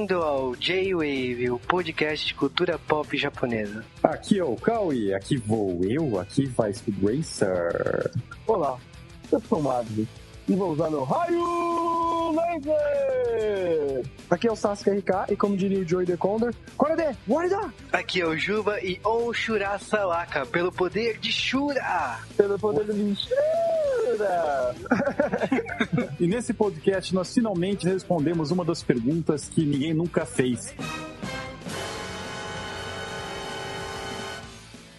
[0.00, 3.84] Bem-vindo ao J-Wave, o podcast de cultura pop japonesa.
[4.02, 8.10] Aqui é o Kawi, aqui vou eu, aqui vai Speed Racer.
[8.46, 8.78] Olá,
[9.30, 10.08] eu sou o Madri
[10.48, 14.06] e vou usar meu raio laser!
[14.30, 17.70] Aqui é o Sasuke RK e como diria o Joey The Condor, Korode, Warida!
[17.92, 22.20] Aqui é o Juba e Onshura Sawaka, pelo poder de Shura!
[22.38, 22.94] Pelo poder do
[26.20, 30.74] E nesse podcast nós finalmente respondemos uma das perguntas que ninguém nunca fez.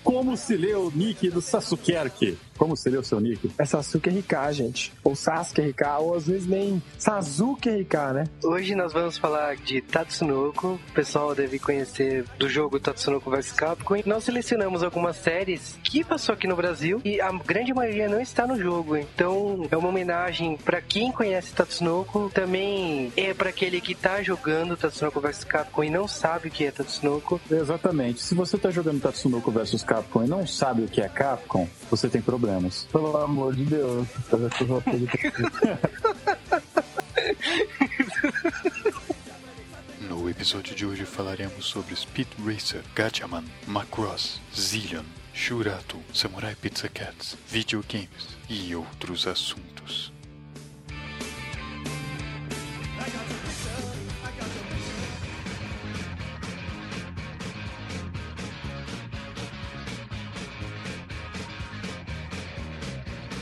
[0.03, 2.37] Como se lê o nick do Sasuke?
[2.61, 3.49] Como seria o seu nick?
[3.57, 4.93] É Sasuke RK, gente.
[5.03, 8.23] Ou Sasuke RK, ou às vezes nem Sasuke RK, né?
[8.43, 10.79] Hoje nós vamos falar de Tatsunoko.
[10.89, 13.95] O pessoal deve conhecer do jogo Tatsunoko vs Capcom.
[13.95, 18.21] E nós selecionamos algumas séries que passou aqui no Brasil e a grande maioria não
[18.21, 18.95] está no jogo.
[18.95, 22.29] Então é uma homenagem para quem conhece Tatsunoko.
[22.31, 26.63] Também é para aquele que tá jogando Tatsunoko vs Capcom e não sabe o que
[26.63, 27.41] é Tatsunoko.
[27.49, 28.21] Exatamente.
[28.21, 32.07] Se você tá jogando Tatsunoko vs Capcom e não sabe o que é Capcom, você
[32.07, 32.50] tem problema
[32.91, 34.07] Pelo amor de Deus.
[40.07, 47.37] No episódio de hoje falaremos sobre Speed Racer, Gatchaman, Macross, Zillion, Shurato, Samurai Pizza Cats,
[47.49, 50.11] videogames e outros assuntos.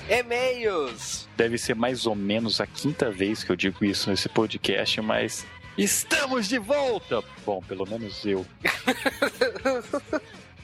[0.10, 1.30] E-mails!
[1.38, 5.46] Deve ser mais ou menos a quinta vez que eu digo isso nesse podcast, mas
[5.78, 7.24] estamos de volta!
[7.46, 8.44] Bom, pelo menos eu.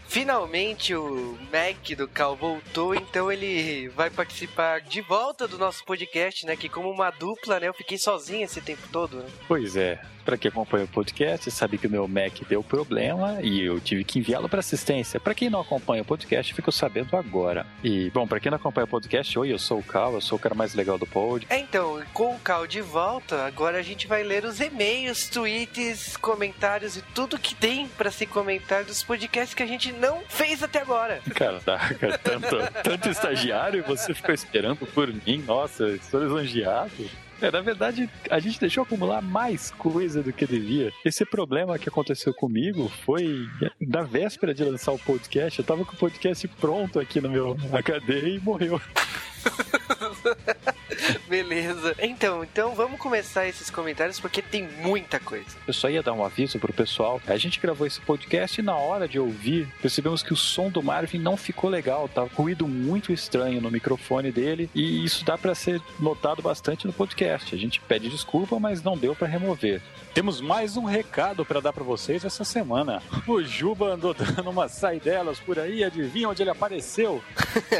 [0.08, 6.46] Finalmente o Mac do Cal voltou, então ele vai participar de volta do nosso podcast,
[6.46, 6.56] né?
[6.56, 7.68] Que como uma dupla, né?
[7.68, 9.18] Eu fiquei sozinho esse tempo todo.
[9.18, 9.30] Né?
[9.48, 13.61] Pois é, para quem acompanha o podcast, sabe que o meu Mac deu problema e
[13.64, 15.20] eu tive que enviá-lo para assistência.
[15.20, 17.66] Para quem não acompanha o podcast, ficou sabendo agora.
[17.83, 20.38] E, bom, para quem não acompanha o podcast, oi, eu sou o Cal, eu sou
[20.38, 21.45] o cara mais legal do pod.
[21.49, 26.17] É, então, com o Cal de volta, agora a gente vai ler os e-mails, tweets,
[26.17, 30.64] comentários e tudo que tem para se comentar dos podcasts que a gente não fez
[30.64, 31.22] até agora.
[31.36, 35.44] Caraca, tanto, tanto estagiário e você ficou esperando por mim.
[35.45, 37.24] Nossa, estou lisonjeado.
[37.42, 40.92] É, na verdade, a gente deixou acumular mais coisa do que devia.
[41.04, 43.48] Esse problema que aconteceu comigo foi
[43.80, 45.60] na véspera de lançar o podcast.
[45.60, 48.82] Eu tava com o podcast pronto aqui no meu HD e morreu.
[51.27, 51.95] Beleza.
[51.99, 55.45] Então, então vamos começar esses comentários porque tem muita coisa.
[55.67, 57.21] Eu só ia dar um aviso pro pessoal.
[57.27, 60.82] A gente gravou esse podcast e na hora de ouvir, percebemos que o som do
[60.82, 62.23] Marvin não ficou legal, tá?
[62.23, 67.54] Ruído muito estranho no microfone dele e isso dá para ser notado bastante no podcast.
[67.54, 69.82] A gente pede desculpa, mas não deu para remover.
[70.14, 73.04] Temos mais um recado para dar para vocês essa semana.
[73.27, 77.22] O Juba andou dando umas saidelas por aí, adivinha onde ele apareceu?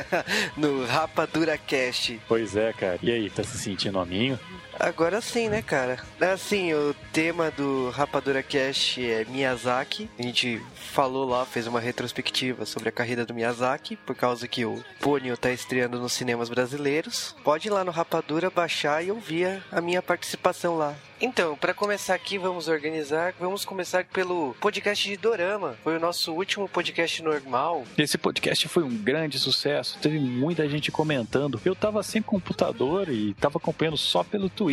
[0.58, 2.20] no Rapadura Cast.
[2.28, 3.00] Pois é, cara.
[3.02, 4.40] E aí, tá se sentindo hominho?
[4.80, 6.00] Agora sim, né, cara?
[6.20, 10.10] Assim, o tema do Rapadura Cast é Miyazaki.
[10.18, 14.66] A gente falou lá, fez uma retrospectiva sobre a carreira do Miyazaki, por causa que
[14.66, 17.36] o Ponyo tá estreando nos cinemas brasileiros.
[17.44, 20.96] Pode ir lá no Rapadura, baixar e ouvir a minha participação lá.
[21.22, 23.34] Então, para começar aqui, vamos organizar.
[23.40, 25.78] Vamos começar pelo podcast de Dorama.
[25.82, 27.86] Foi o nosso último podcast normal.
[27.98, 29.98] Esse podcast foi um grande sucesso.
[30.02, 31.60] Teve muita gente comentando.
[31.64, 34.65] Eu tava sem computador e tava acompanhando só pelo Twitter.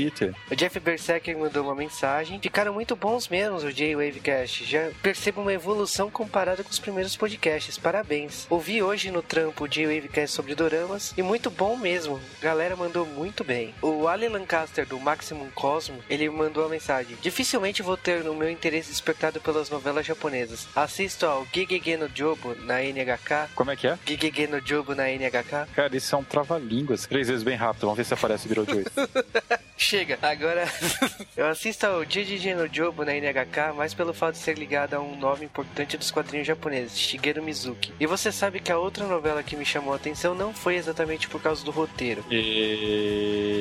[0.50, 2.41] O Jeff Berserker mandou uma mensagem.
[2.41, 4.64] Ficaram muito bons mesmo o J-Wavecast.
[4.64, 7.76] Já percebo uma evolução comparada com os primeiros podcasts.
[7.76, 8.47] Parabéns.
[8.48, 12.19] Ouvi hoje no trampo o J-Wavecast sobre doramas e muito bom mesmo.
[12.41, 13.75] Galera mandou muito bem.
[13.82, 17.16] O Ali Lancaster do Maximum Cosmo, ele mandou uma mensagem.
[17.20, 20.66] Dificilmente vou ter o meu interesse despertado pelas novelas japonesas.
[20.75, 23.50] Assisto ao Gigege no Jobo na NHK.
[23.54, 23.98] Como é que é?
[24.06, 25.69] Gigege no Jobo na NHK.
[25.75, 27.06] Cara, isso é um trava-línguas.
[27.06, 27.82] Três vezes bem rápido.
[27.82, 28.84] Vamos ver se aparece virou Joy.
[29.82, 30.17] Chega.
[30.23, 30.64] Agora,
[31.37, 35.00] eu assisto ao Gigege no Jobo na NHK mais pelo fato de ser ligado a
[35.00, 37.93] um nome importante dos quadrinhos japoneses, Shigeru Mizuki.
[37.99, 41.29] E você sabe que a outra novela que me chamou a atenção não foi exatamente
[41.29, 42.25] por causa do roteiro.
[42.31, 43.52] E...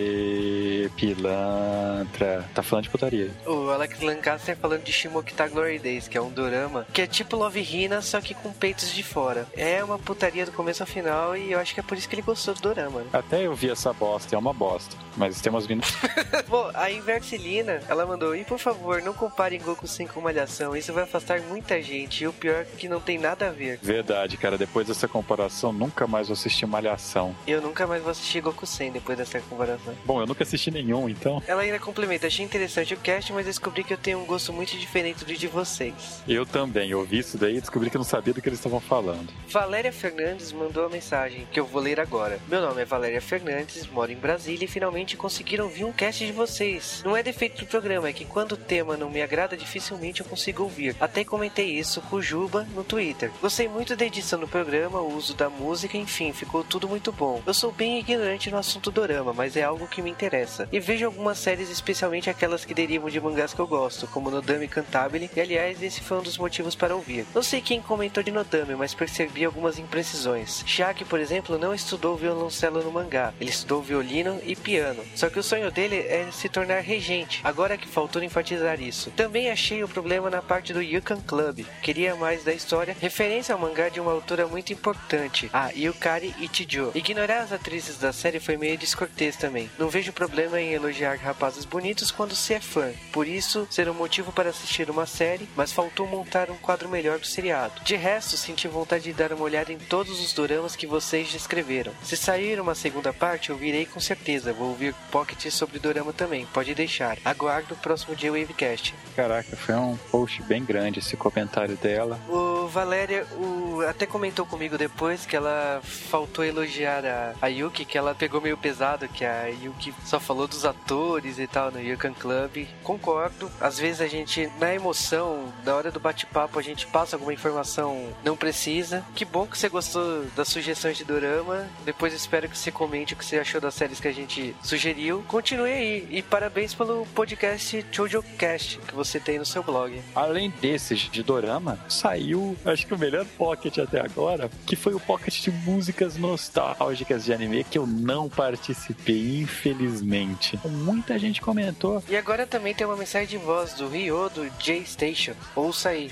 [0.95, 2.47] Pilantra.
[2.53, 3.31] Tá falando de putaria.
[3.45, 7.35] O Alex Lancaster falando de Shimokita Glory Days, que é um dorama, que é tipo
[7.35, 9.47] Love Hina, só que com peitos de fora.
[9.57, 12.15] É uma putaria do começo ao final e eu acho que é por isso que
[12.15, 13.01] ele gostou do dorama.
[13.01, 13.09] Né?
[13.13, 14.95] Até eu vi essa bosta, é uma bosta.
[15.17, 15.81] Mas temos vindo.
[16.47, 20.93] Bom, a Inversilina, ela mandou, e por favor, não comparem Goku Sen com Malhação, isso
[20.93, 23.79] vai afastar muita gente, e o pior é que não tem nada a ver.
[23.81, 24.57] Verdade, cara.
[24.57, 27.35] Depois dessa comparação, nunca mais vou assistir Malhação.
[27.47, 29.93] Eu nunca mais vou assistir Goku Sen depois dessa comparação.
[30.05, 31.41] Bom, eu nunca assisti nenhum, então.
[31.47, 34.77] Ela ainda complementa, achei interessante o cast, mas descobri que eu tenho um gosto muito
[34.77, 36.21] diferente do de vocês.
[36.27, 36.91] Eu também.
[36.91, 39.29] Eu ouvi isso daí e descobri que eu não sabia do que eles estavam falando.
[39.47, 42.39] Valéria Fernandes mandou a mensagem que eu vou ler agora.
[42.47, 46.31] Meu nome é Valéria Fernandes, moro em Brasília e finalmente conseguiram ouvir um cast de
[46.31, 47.03] vocês.
[47.05, 50.25] Não é defeito do programa, é que quando o tema não me agrada, dificilmente eu
[50.25, 50.95] consigo ouvir.
[50.99, 53.29] Até comentei isso com o Juba no Twitter.
[53.39, 57.39] Gostei muito da edição do programa, o uso da música, enfim, ficou tudo muito bom.
[57.45, 60.67] Eu sou bem ignorante no assunto dorama, mas é algo que me interessa.
[60.71, 64.67] E vejo algumas séries, especialmente aquelas que derivam de mangás que eu gosto, como Nodame
[64.67, 67.27] Cantabile, e aliás, esse foi um dos motivos para ouvir.
[67.35, 70.63] Não sei quem comentou de Nodame, mas percebi algumas imprecisões.
[70.65, 75.03] Shaki, por exemplo, não estudou violoncelo no mangá, ele estudou violino e piano.
[75.15, 77.41] Só que o sonho dele é se tornar regente.
[77.43, 79.11] Agora que faltou enfatizar isso.
[79.11, 81.65] Também achei o problema na parte do Yukon Club.
[81.81, 86.91] Queria mais da história, referência ao mangá de uma autora muito importante, a Yukari Ichijo.
[86.93, 89.69] Ignorar as atrizes da série foi meio descortês também.
[89.77, 92.91] Não vejo problema em elogiar rapazes bonitos quando se é fã.
[93.11, 97.19] Por isso, ser um motivo para assistir uma série, mas faltou montar um quadro melhor
[97.19, 97.81] do seriado.
[97.83, 101.93] De resto, senti vontade de dar uma olhada em todos os doramas que vocês descreveram.
[102.03, 104.53] Se sair uma segunda parte, eu virei com certeza.
[104.53, 107.17] Vou ouvir Pocket sobre dorama também, pode deixar.
[107.25, 108.93] Aguardo o próximo dia Wavecast.
[109.15, 112.19] Caraca, foi um post bem grande esse comentário dela.
[112.29, 117.97] O Valéria o, até comentou comigo depois que ela faltou elogiar a, a Yuki, que
[117.97, 122.13] ela pegou meio pesado, que a Yuki só falou dos atores e tal no Yukon
[122.13, 122.67] Club.
[122.83, 123.51] Concordo.
[123.59, 128.11] Às vezes a gente, na emoção, na hora do bate-papo, a gente passa alguma informação
[128.23, 129.03] não precisa.
[129.15, 131.67] Que bom que você gostou das sugestões de Dorama.
[131.83, 135.23] Depois espero que você comente o que você achou das séries que a gente sugeriu.
[135.27, 136.07] Continue aí.
[136.09, 140.01] E parabéns pelo podcast Chojo Cast que você tem no seu blog.
[140.15, 144.99] Além desses de Dorama, saiu, acho que o melhor pocket até agora, que foi o
[144.99, 150.59] pocket de músicas nostálgicas de anime que eu não participei, infelizmente.
[150.65, 152.03] Muita gente comentou.
[152.09, 155.33] E agora também tem uma mensagem de voz do Ryo do J-Station.
[155.55, 156.11] Ouça aí.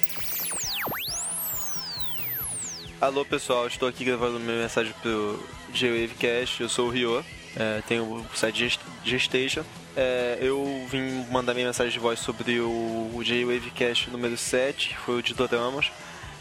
[3.01, 5.41] Alô pessoal, estou aqui gravando minha mensagem pro
[5.73, 7.23] J-Wavecast, eu sou o Ryo,
[7.55, 9.63] é, tenho o site Gestation.
[9.95, 15.19] É, eu vim mandar minha mensagem de voz sobre o, o J-Wavecast número 7, foi
[15.19, 15.91] o de Doramas.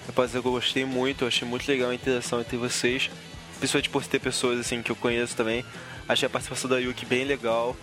[0.06, 3.10] Rapaz, eu gostei muito, achei muito legal a interação entre vocês,
[3.58, 5.64] principalmente por ter pessoas assim que eu conheço também.
[6.08, 7.76] Achei a participação da Yuki bem legal.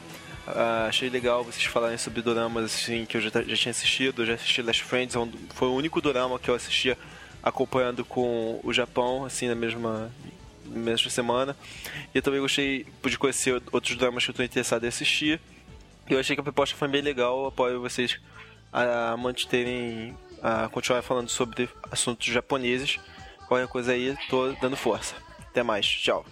[0.48, 4.22] Ah, achei legal vocês falarem sobre doramas assim, que eu já, já tinha assistido.
[4.22, 5.20] Eu já assisti Last Friends, é
[5.54, 6.98] foi o único dorama que eu assistia
[7.44, 10.12] acompanhando com o Japão, assim, na mesma,
[10.66, 11.56] na mesma semana.
[12.14, 15.40] E eu também gostei de conhecer outros dramas que eu estou interessado em assistir.
[16.10, 17.48] Eu achei que a proposta foi bem legal.
[17.48, 18.20] Apoio vocês
[18.72, 23.00] a manterem, a continuar falando sobre assuntos japoneses.
[23.48, 25.16] Qualquer coisa aí, tô dando força.
[25.40, 26.26] Até mais, tchau.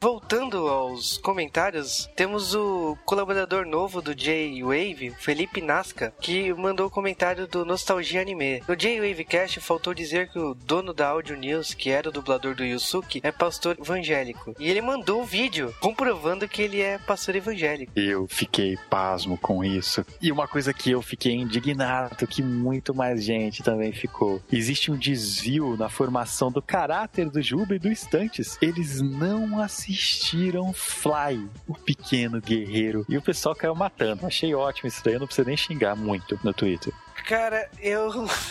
[0.00, 7.48] Voltando aos comentários, temos o colaborador novo do J-Wave, Felipe Nasca, que mandou o comentário
[7.48, 8.62] do Nostalgia Anime.
[8.68, 12.54] No J-Wave Cast faltou dizer que o dono da Audio News, que era o dublador
[12.54, 14.54] do Yusuke, é pastor evangélico.
[14.60, 17.90] E ele mandou um vídeo comprovando que ele é pastor evangélico.
[17.96, 20.06] Eu fiquei pasmo com isso.
[20.22, 24.40] E uma coisa que eu fiquei indignado, que muito mais gente também ficou.
[24.52, 28.56] Existe um desvio na formação do caráter do Juba e do Estantes.
[28.62, 33.04] Eles não assistiram Fly, o pequeno guerreiro.
[33.08, 34.26] E o pessoal caiu matando.
[34.26, 36.92] Achei ótimo isso daí, eu não preciso nem xingar muito no Twitter.
[37.26, 38.10] Cara, eu.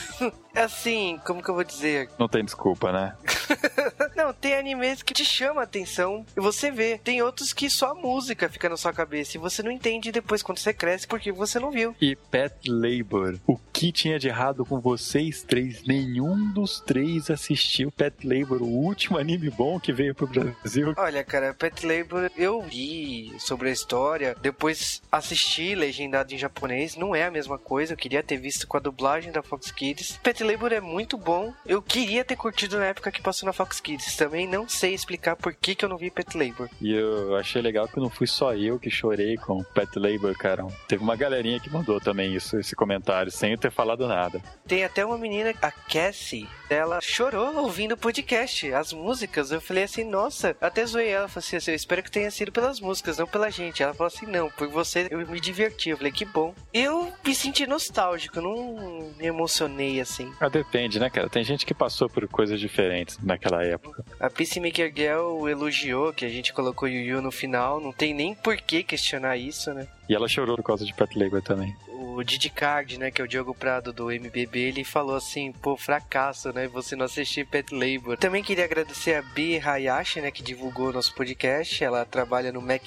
[0.56, 2.10] assim, como que eu vou dizer?
[2.20, 3.16] Não tem desculpa, né?
[4.16, 7.00] Não, tem animes que te chamam a atenção e você vê.
[7.04, 10.42] Tem outros que só a música fica na sua cabeça e você não entende depois
[10.42, 11.96] quando você cresce porque você não viu.
[12.02, 13.38] E Pet Labor.
[13.46, 15.84] O que tinha de errado com vocês três?
[15.86, 20.94] Nenhum dos três assistiu Pet Labor, o último anime bom que veio pro Brasil.
[20.98, 27.16] Olha, cara, Pet Labor, eu li sobre a história, depois assisti legendado em japonês, não
[27.16, 30.20] é a mesma coisa, eu queria ter visto com a dublagem da Fox Kids.
[30.24, 33.80] Pet Labor é muito bom, eu queria ter curtido na época que passou na Fox
[33.80, 36.70] Kids, também não sei explicar por que, que eu não vi Pet Labor.
[36.82, 40.66] E eu achei legal que não fui só eu que chorei com Pet Labor, cara.
[40.88, 44.42] Teve uma galerinha que mandou também isso, esse comentário, sem eu ter falado nada.
[44.66, 49.52] Tem até uma menina, a Cassie, ela chorou ouvindo o podcast, as músicas.
[49.52, 51.28] Eu falei assim, nossa, até zoei ela.
[51.28, 53.82] Falei assim, eu espero que tenha sido pelas músicas, não pela gente.
[53.82, 55.90] Ela falou assim, não, por você eu me diverti.
[55.90, 56.54] Eu falei, que bom.
[56.74, 60.32] Eu me senti nostálgico, não me emocionei assim.
[60.40, 61.30] Ah, depende, né, cara?
[61.30, 63.18] Tem gente que passou por coisas diferentes.
[63.28, 64.04] Naquela época.
[64.20, 68.34] A Peacemaker Girl elogiou que a gente colocou Yu Yu no final, não tem nem
[68.34, 69.88] por que questionar isso, né?
[70.10, 71.76] E ela chorou por causa de Pet Labor também.
[72.00, 75.76] O Didi Card, né, que é o Diogo Prado do MBB, ele falou assim, pô,
[75.76, 78.18] fracasso, né, você não assistir Pet Labor.
[78.18, 82.62] Também queria agradecer a Bi Hayashi, né, que divulgou o nosso podcast, ela trabalha no
[82.62, 82.84] Mac+,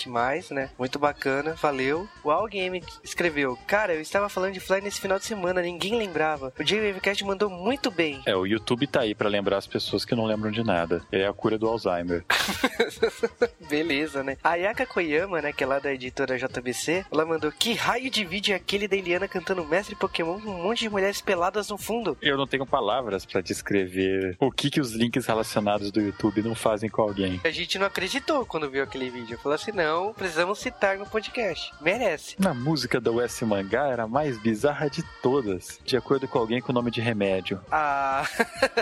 [0.52, 2.08] né, muito bacana, valeu.
[2.22, 5.96] O Al Game escreveu, cara, eu estava falando de Fly nesse final de semana, ninguém
[5.96, 6.52] lembrava.
[6.56, 8.22] O J-Wavecast mandou muito bem.
[8.26, 11.02] É, o YouTube tá aí pra lembrar as pessoas que não lembram de nada.
[11.10, 12.24] Ele é a cura do Alzheimer.
[13.68, 14.36] Beleza, né?
[14.44, 18.24] A Ayaka Koyama, né, que é lá da editora JBC, ela mandou, que raio de
[18.24, 21.76] vídeo é aquele da Eliana cantando Mestre Pokémon com um monte de mulheres peladas no
[21.76, 22.16] fundo?
[22.22, 26.54] Eu não tenho palavras pra descrever o que, que os links relacionados do YouTube não
[26.54, 27.40] fazem com alguém.
[27.44, 29.38] A gente não acreditou quando viu aquele vídeo.
[29.38, 31.72] Falou assim, não, precisamos citar no podcast.
[31.80, 32.36] Merece.
[32.38, 36.60] Na música da US Mangá era a mais bizarra de todas, de acordo com alguém
[36.60, 37.60] com nome de remédio.
[37.70, 38.26] A,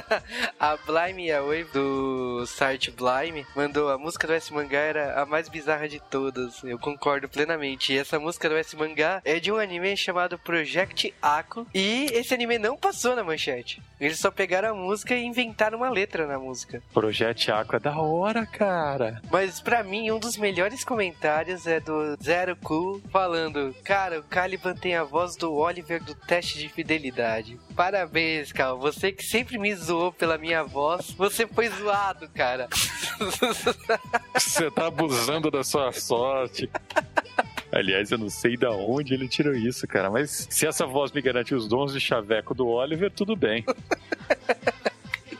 [0.58, 5.48] a Blime Yaoi do site Blime mandou a música do S Mangá era a mais
[5.48, 6.62] bizarra de todas.
[6.64, 7.92] Eu concordo plenamente.
[7.92, 11.66] E essa música do S Mangá é de um anime chamado Project Ako.
[11.74, 13.82] E esse anime não passou na manchete.
[14.00, 16.82] Eles só pegaram a música e inventaram uma letra na música.
[16.94, 19.20] Project Aqua é da hora, cara.
[19.30, 24.74] Mas pra mim, um dos melhores comentários é do Zero Cool falando: Cara, o Caliban
[24.74, 27.58] tem a voz do Oliver do teste de fidelidade.
[27.76, 28.78] Parabéns, Cal.
[28.78, 32.68] Você que sempre me zoou pela minha voz, você foi zoado, cara.
[34.34, 36.70] Você tá abusando da sua sorte.
[37.70, 40.10] Aliás, eu não sei da onde ele tirou isso, cara.
[40.10, 43.64] Mas se essa voz me garantir os dons de chaveco do Oliver, tudo bem.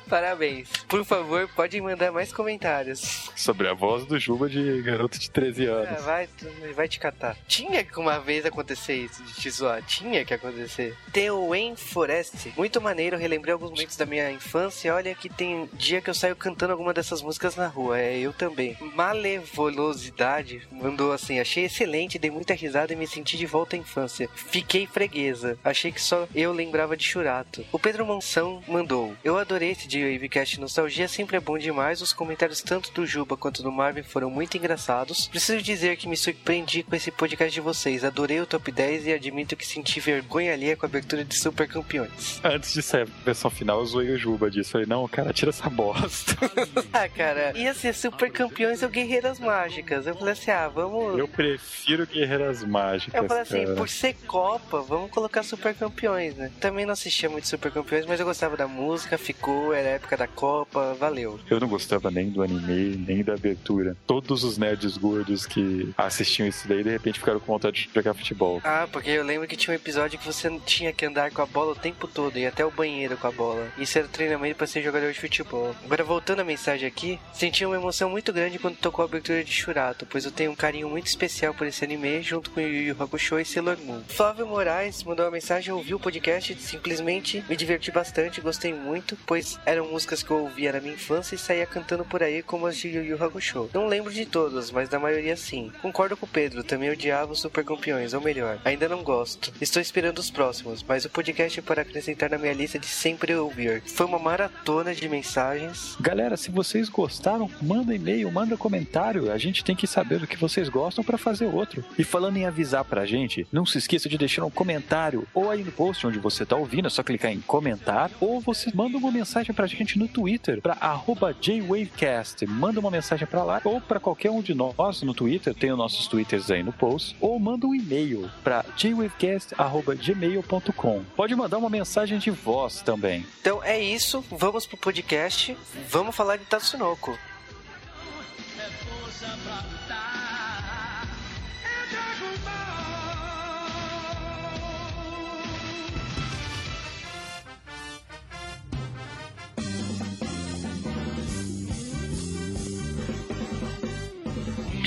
[0.09, 0.69] Parabéns.
[0.89, 3.31] Por favor, pode mandar mais comentários.
[3.37, 5.89] Sobre a voz do Juba de garoto de 13 anos.
[5.89, 6.29] Ah, vai,
[6.75, 7.37] vai te catar.
[7.47, 9.83] Tinha que uma vez acontecer isso, de te zoar.
[9.83, 10.97] Tinha que acontecer.
[11.13, 12.53] Tem o Wayne Forest.
[12.57, 14.95] Muito maneiro, relembrei alguns momentos da minha infância.
[14.95, 17.99] Olha que tem dia que eu saio cantando alguma dessas músicas na rua.
[17.99, 18.77] É, eu também.
[18.95, 24.29] Malevolosidade mandou assim: achei excelente, dei muita risada e me senti de volta à infância.
[24.35, 25.59] Fiquei freguesa.
[25.63, 27.65] Achei que só eu lembrava de Churato.
[27.71, 32.01] O Pedro Mansão mandou: Eu adorei esse dia de Wavecast Nostalgia sempre é bom demais.
[32.01, 35.27] Os comentários tanto do Juba quanto do Marvin foram muito engraçados.
[35.27, 38.05] Preciso dizer que me surpreendi com esse podcast de vocês.
[38.05, 41.67] Adorei o top 10 e admito que senti vergonha alheia com a abertura de Super
[41.67, 42.41] Campeões.
[42.45, 44.73] Antes de sair a versão final, eu zoei o Juba disso.
[44.73, 46.37] Falei, não, cara, tira essa bosta.
[46.93, 50.07] ah, cara, ia ser Super Campeões ou Guerreiras Mágicas.
[50.07, 51.19] Eu falei assim, ah, vamos.
[51.19, 53.15] Eu prefiro Guerreiras Mágicas.
[53.15, 53.75] Eu falei assim, cara.
[53.75, 56.51] por ser Copa, vamos colocar Super Campeões, né?
[56.61, 60.27] Também não assistia muito Super Campeões, mas eu gostava da música, ficou, era época da
[60.27, 61.39] Copa, valeu.
[61.51, 63.97] Eu não gostava nem do anime, nem da abertura.
[64.07, 68.15] Todos os nerds gordos que assistiam isso daí, de repente ficaram com vontade de jogar
[68.15, 68.61] futebol.
[68.65, 71.47] Ah, porque eu lembro que tinha um episódio que você tinha que andar com a
[71.47, 73.69] bola o tempo todo, e até o banheiro com a bola.
[73.79, 75.75] Isso era treinamento para ser jogador de futebol.
[75.85, 79.53] Agora, voltando a mensagem aqui, senti uma emoção muito grande quando tocou a abertura de
[79.53, 82.97] Shurato, pois eu tenho um carinho muito especial por esse anime, junto com Yu Yu
[82.99, 84.03] Hakusho e Sailor Moon.
[84.09, 89.59] Flávio Moraes mandou uma mensagem, ouviu o podcast, simplesmente me diverti bastante, gostei muito, pois
[89.79, 92.77] eram músicas que eu ouvia na minha infância e saía cantando por aí como as
[92.77, 93.71] de Yu Yu Hakusho.
[93.73, 95.71] Não lembro de todas, mas da maioria sim.
[95.81, 99.53] Concordo com o Pedro, também odiava os Super Campeões, ou melhor, ainda não gosto.
[99.61, 103.35] Estou esperando os próximos, mas o podcast é para acrescentar na minha lista de sempre
[103.35, 103.83] ouvir.
[103.87, 105.97] Foi uma maratona de mensagens.
[106.01, 109.31] Galera, se vocês gostaram, manda e-mail, manda comentário.
[109.31, 111.85] A gente tem que saber do que vocês gostam para fazer outro.
[111.97, 115.63] E falando em avisar pra gente, não se esqueça de deixar um comentário ou aí
[115.63, 119.13] no post onde você tá ouvindo, é só clicar em comentar, ou você manda uma
[119.13, 122.47] mensagem pra gente no Twitter, arroba JWavecast.
[122.47, 125.79] Manda uma mensagem pra lá, ou pra qualquer um de nós no Twitter, tem os
[125.79, 131.03] nossos Twitters aí no post, ou manda um e-mail pra jwavecast.gmail.com.
[131.17, 133.25] Pode mandar uma mensagem de voz também.
[133.41, 135.57] Então é isso, vamos pro podcast,
[135.89, 137.19] vamos falar de Tatsunoko.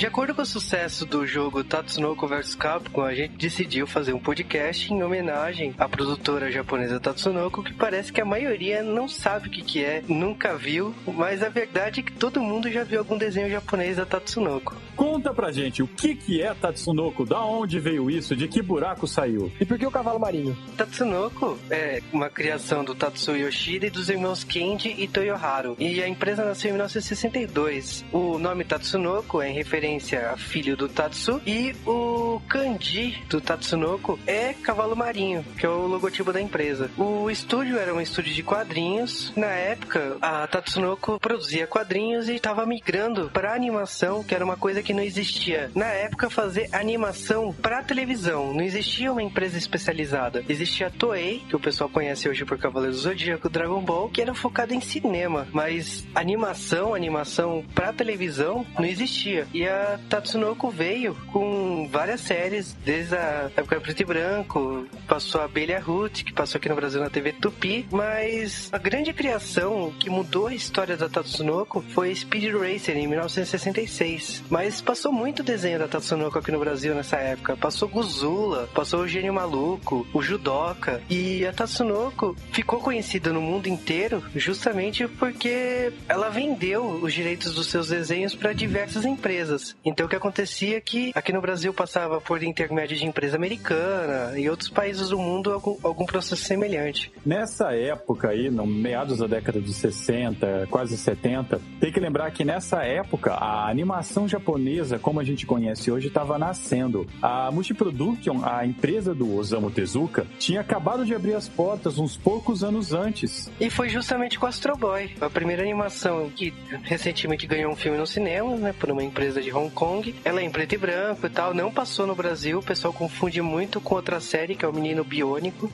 [0.02, 4.18] De acordo com o sucesso do jogo Tatsunoko vs Capcom, a gente decidiu fazer um
[4.18, 9.50] podcast em homenagem à produtora japonesa Tatsunoko, que parece que a maioria não sabe o
[9.52, 13.16] que, que é, nunca viu, mas a verdade é que todo mundo já viu algum
[13.16, 14.74] desenho japonês da Tatsunoko.
[14.96, 19.06] Conta pra gente o que, que é Tatsunoko, da onde veio isso, de que buraco
[19.06, 19.52] saiu?
[19.60, 20.58] E por que o cavalo marinho?
[20.76, 25.76] Tatsunoko é uma criação do Tatsuo Yoshida e dos irmãos Kenji e Toyoharu.
[25.78, 28.04] E a empresa nasceu em 1962.
[28.10, 34.18] O nome Tatsunoko é em referência a filho do Tatsu e o kanji do Tatsunoko
[34.26, 36.90] é cavalo marinho, que é o logotipo da empresa.
[36.96, 39.32] O estúdio era um estúdio de quadrinhos.
[39.36, 44.82] Na época, a Tatsunoko produzia quadrinhos e estava migrando para animação, que era uma coisa
[44.82, 45.70] que não existia.
[45.74, 48.52] Na época, fazer animação para televisão.
[48.54, 50.44] Não existia uma empresa especializada.
[50.48, 54.22] Existia a Toei, que o pessoal conhece hoje por Cavaleiro do Zodíaco, Dragon Ball, que
[54.22, 59.46] era focado em cinema, mas animação, animação para televisão não existia.
[59.52, 65.44] E a Tatsunoko veio com várias séries, desde a época preto e branco, passou a
[65.44, 70.10] Abelha Ruth, que passou aqui no Brasil na TV Tupi, mas a grande criação que
[70.10, 74.44] mudou a história da Tatsunoko foi Speed Racer em 1966.
[74.48, 77.56] Mas passou muito desenho da Tatsunoko aqui no Brasil nessa época.
[77.56, 81.02] Passou Guzula, passou o Gênio Maluco, o Judoka.
[81.08, 87.66] E a Tatsunoko ficou conhecida no mundo inteiro justamente porque ela vendeu os direitos dos
[87.66, 89.61] seus desenhos para diversas empresas.
[89.84, 94.38] Então o que acontecia é que aqui no Brasil passava por intermédio de empresa americana
[94.38, 97.12] e outros países do mundo algum, algum processo semelhante.
[97.24, 102.44] Nessa época aí, no meados da década de 60, quase 70, tem que lembrar que
[102.44, 107.06] nessa época a animação japonesa, como a gente conhece hoje, estava nascendo.
[107.20, 112.64] A Multiproduction, a empresa do Osamu Tezuka, tinha acabado de abrir as portas uns poucos
[112.64, 113.50] anos antes.
[113.60, 116.52] E foi justamente com Astro Boy, a primeira animação que
[116.82, 120.14] recentemente ganhou um filme no cinema, né, por uma empresa de Hong Kong.
[120.24, 123.40] Ela é em preto e branco e tal, não passou no Brasil, o pessoal confunde
[123.40, 125.70] muito com outra série que é o Menino Biônico.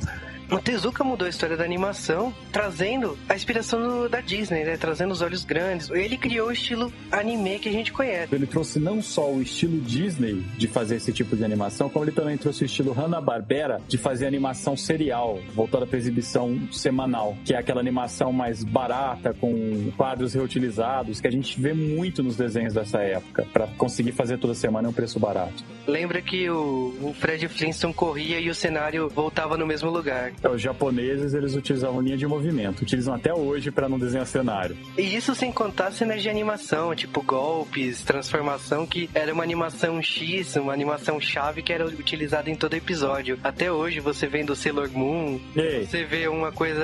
[0.50, 4.78] O Tezuka mudou a história da animação, trazendo a inspiração do, da Disney, né?
[4.78, 5.90] Trazendo os olhos grandes.
[5.90, 8.35] Ele criou o estilo anime que a gente conhece.
[8.35, 12.12] Ele trouxe não só o estilo Disney de fazer esse tipo de animação, como ele
[12.12, 17.59] também trouxe o estilo Hanna-Barbera de fazer animação serial, voltada para exibição semanal, que é
[17.59, 23.02] aquela animação mais barata, com quadros reutilizados, que a gente vê muito nos desenhos dessa
[23.02, 25.62] época, para conseguir fazer toda semana a um preço barato.
[25.87, 30.33] Lembra que o, o Fred Flintstone corria e o cenário voltava no mesmo lugar.
[30.42, 34.76] Os japoneses, eles utilizavam linha de movimento, utilizam até hoje para não desenhar cenário.
[34.97, 40.57] E isso sem contar cenas de animação, tipo golpes, transformação, que era uma animação X,
[40.57, 43.38] uma animação chave que era utilizada em todo episódio.
[43.42, 45.87] Até hoje, você vendo Sailor Moon, Ei.
[45.87, 46.83] você vê uma coisa,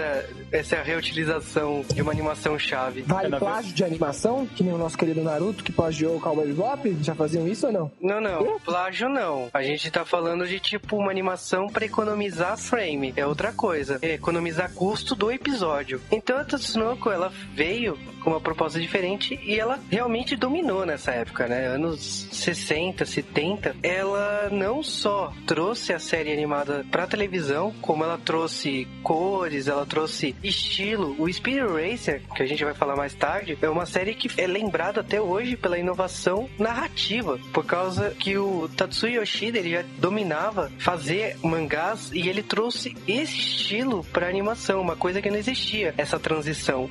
[0.52, 3.02] essa é a reutilização de uma animação chave.
[3.02, 6.46] Vale É, plágio de animação, que nem o nosso querido Naruto, que plagiou o Cowboy
[6.46, 6.96] Bebop?
[7.02, 7.90] Já faziam isso ou não?
[8.00, 9.48] Não, não, plágio não.
[9.52, 13.12] A gente tá falando de tipo uma animação para economizar frame.
[13.16, 13.98] É outra coisa.
[14.02, 16.00] É economizar custo do episódio.
[16.10, 21.46] Então a Tatsunoko, ela veio com uma proposta diferente e ela realmente dominou nessa época,
[21.46, 21.66] né?
[21.66, 23.76] Anos 60, 70.
[23.82, 30.34] Ela não só trouxe a série animada pra televisão, como ela trouxe cores, ela trouxe
[30.42, 31.14] estilo.
[31.18, 34.46] O Speed Racer, que a gente vai falar mais tarde, é uma série que é
[34.46, 40.72] lembrada até hoje pela inovação narrativa, por causa que o Tatsuya Yoshida ele já dominava
[40.78, 46.18] fazer mangás e ele trouxe esse estilo pra animação, uma coisa que não existia, essa
[46.18, 46.88] transição.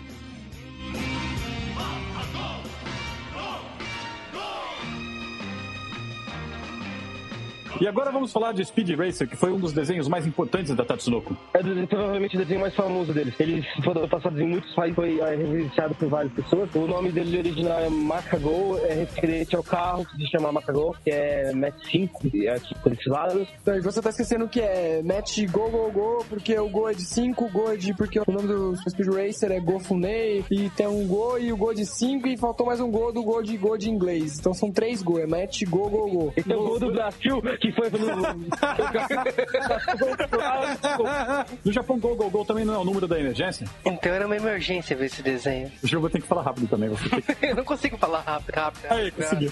[7.83, 10.85] E agora vamos falar de Speed Racer, que foi um dos desenhos mais importantes da
[10.85, 11.35] Tatsunoko.
[11.53, 13.33] É do- provavelmente o desenho mais famoso deles.
[13.37, 16.73] Eles foram passados em muitos países, foi é, referenciado por várias pessoas.
[16.73, 21.09] O nome dele original é Macago, é referente ao carro que se chama Macago, que
[21.11, 23.45] é Match 5, e é aqui por esses lados.
[23.61, 26.93] Então, e você tá esquecendo que é match Go Go Go, porque o Go é
[26.93, 27.93] de 5, o Go é de.
[27.93, 31.57] porque o nome do Speed Racer é Go Funei, e tem um Go e o
[31.57, 34.39] Go de 5, e faltou mais um Go do Go de Go de inglês.
[34.39, 36.33] Então são três Go, é match Go Go Go.
[36.37, 38.07] Esse é o gol do Brasil, que foi pelo...
[41.63, 43.67] No Japão, Go Go Go também não é o número da emergência?
[43.85, 45.71] Então era uma emergência ver esse desenho.
[45.91, 46.89] Eu vou ter que falar rápido também.
[46.95, 47.23] Que...
[47.53, 48.85] Eu não consigo falar rápido, rápido.
[48.89, 49.51] Aí, rápido.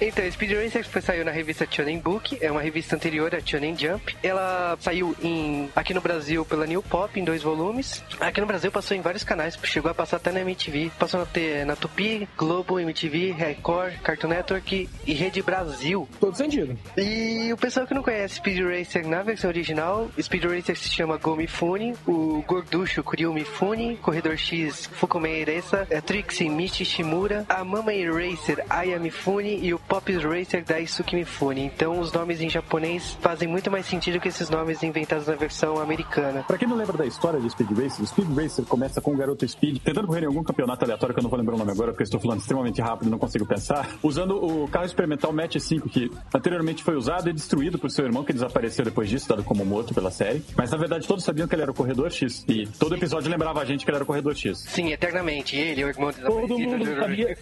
[0.00, 3.76] então, Speed Racer foi, saiu na revista Shonen Book, é uma revista anterior à Shonen
[3.76, 4.16] Jump.
[4.22, 8.02] Ela saiu em, aqui no Brasil pela New Pop em dois volumes.
[8.20, 10.90] Aqui no Brasil passou em vários canais, chegou a passar até na MTV.
[10.98, 16.08] Passou na, T- na Tupi, Globo, MTV, Record, Cartoon Network e Rede Brasil.
[16.20, 16.76] Todo sentido.
[16.96, 21.16] E o pessoal que não conhece Speed Racer na versão original, Speed Racer se chama
[21.16, 27.64] Go Mifune, o Gorducho Kuryu Mifune, Corredor X Fukume Eresa, a Trixie Michi Shimura, a
[27.64, 31.64] Mama Racer Aya Mifune e o Pop Racer Daisuke Mifune.
[31.64, 35.78] Então os nomes em japonês fazem muito mais sentido que esses nomes inventados na versão
[35.78, 36.42] americana.
[36.42, 39.46] Pra quem não lembra da história de Speed Racer, Speed Racer começa com o garoto
[39.48, 41.92] Speed tentando correr em algum campeonato aleatório que eu não vou lembrar o nome agora
[41.92, 45.88] porque estou falando extremamente rápido e não consigo pensar, usando o carro experimental Match 5
[45.88, 49.42] que anteriormente posteriormente foi usado e destruído por seu irmão, que desapareceu depois disso, dado
[49.44, 50.42] como morto pela série.
[50.56, 52.44] Mas na verdade todos sabiam que ele era o Corredor X.
[52.48, 54.58] E todo episódio lembrava a gente que ele era o Corredor X.
[54.58, 55.56] Sim, eternamente.
[55.56, 57.38] Ele, o irmão Todo mundo sabia,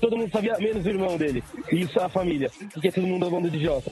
[0.00, 1.42] todo mundo sabia, menos o irmão dele.
[1.72, 2.50] E isso é a família.
[2.72, 3.90] Porque todo mundo é bando de idiota.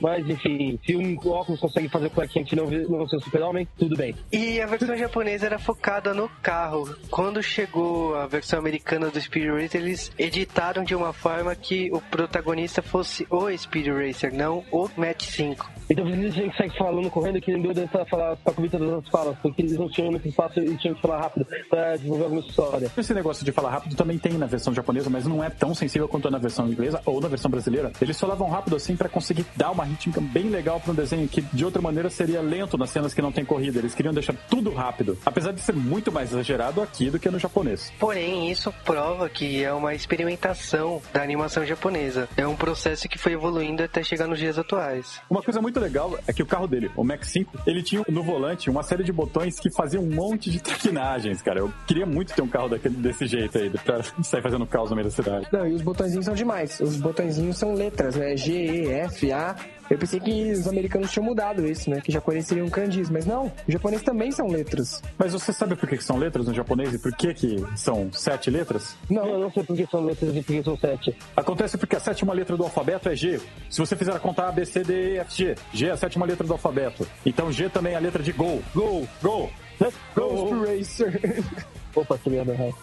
[0.00, 3.20] Mas, enfim, se um óculos consegue fazer com que a gente não, vê- não ser
[3.20, 4.14] super-homem, tudo bem.
[4.32, 6.94] E a versão japonesa era focada no carro.
[7.10, 12.00] Quando chegou a versão americana do Speed Racer, eles editaram de uma forma que o
[12.00, 15.75] protagonista fosse o Speed Racer, não o Match 5.
[15.88, 18.88] Então por isso a gente segue falando, correndo, que deu dessa falar pra comida das
[18.88, 22.24] outras falas, porque eles não tinham muito espaço e tinham que falar rápido pra desenvolver
[22.24, 22.90] alguma história.
[22.96, 26.08] Esse negócio de falar rápido também tem na versão japonesa, mas não é tão sensível
[26.08, 27.92] quanto na versão inglesa ou na versão brasileira.
[28.00, 31.40] Eles falavam rápido assim pra conseguir dar uma rítmica bem legal pra um desenho que
[31.40, 33.78] de outra maneira seria lento nas cenas que não tem corrida.
[33.78, 37.38] Eles queriam deixar tudo rápido, apesar de ser muito mais exagerado aqui do que no
[37.38, 37.92] japonês.
[37.98, 42.28] Porém, isso prova que é uma experimentação da animação japonesa.
[42.36, 45.20] É um processo que foi evoluindo até chegar nos dias atuais.
[45.30, 48.22] Uma coisa muito legal é que o carro dele, o Max 5, ele tinha no
[48.22, 51.60] volante uma série de botões que faziam um monte de traquinagens, cara.
[51.60, 54.96] Eu queria muito ter um carro daquele, desse jeito aí, pra sair fazendo caos no
[54.96, 55.46] meio da cidade.
[55.52, 56.80] Não, e os botõezinhos são demais.
[56.80, 58.36] Os botõezinhos são letras, né?
[58.36, 59.56] G, E, F, A.
[59.88, 62.00] Eu pensei que os americanos tinham mudado isso, né?
[62.00, 63.46] Que japonês seriam kanjis, mas não.
[63.66, 65.02] Os japoneses também são letras.
[65.16, 68.12] Mas você sabe por que que são letras no japonês e por que que são
[68.12, 68.96] sete letras?
[69.08, 71.16] Não, eu não sei por que são letras e por que são sete.
[71.36, 73.40] Acontece porque a sétima letra do alfabeto é G.
[73.70, 75.96] Se você fizer a conta A, B, C, D, E, F, G, G é a
[75.96, 77.06] sétima letra do alfabeto.
[77.24, 78.60] Então G também é a letra de Go.
[78.74, 79.50] Go, Go.
[79.78, 80.64] Let's Ghost go!
[80.64, 81.44] Racer.
[81.94, 82.52] Opa, que merda.
[82.52, 82.74] errado.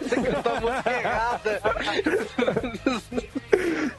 [0.00, 1.60] Você cantou a música errada.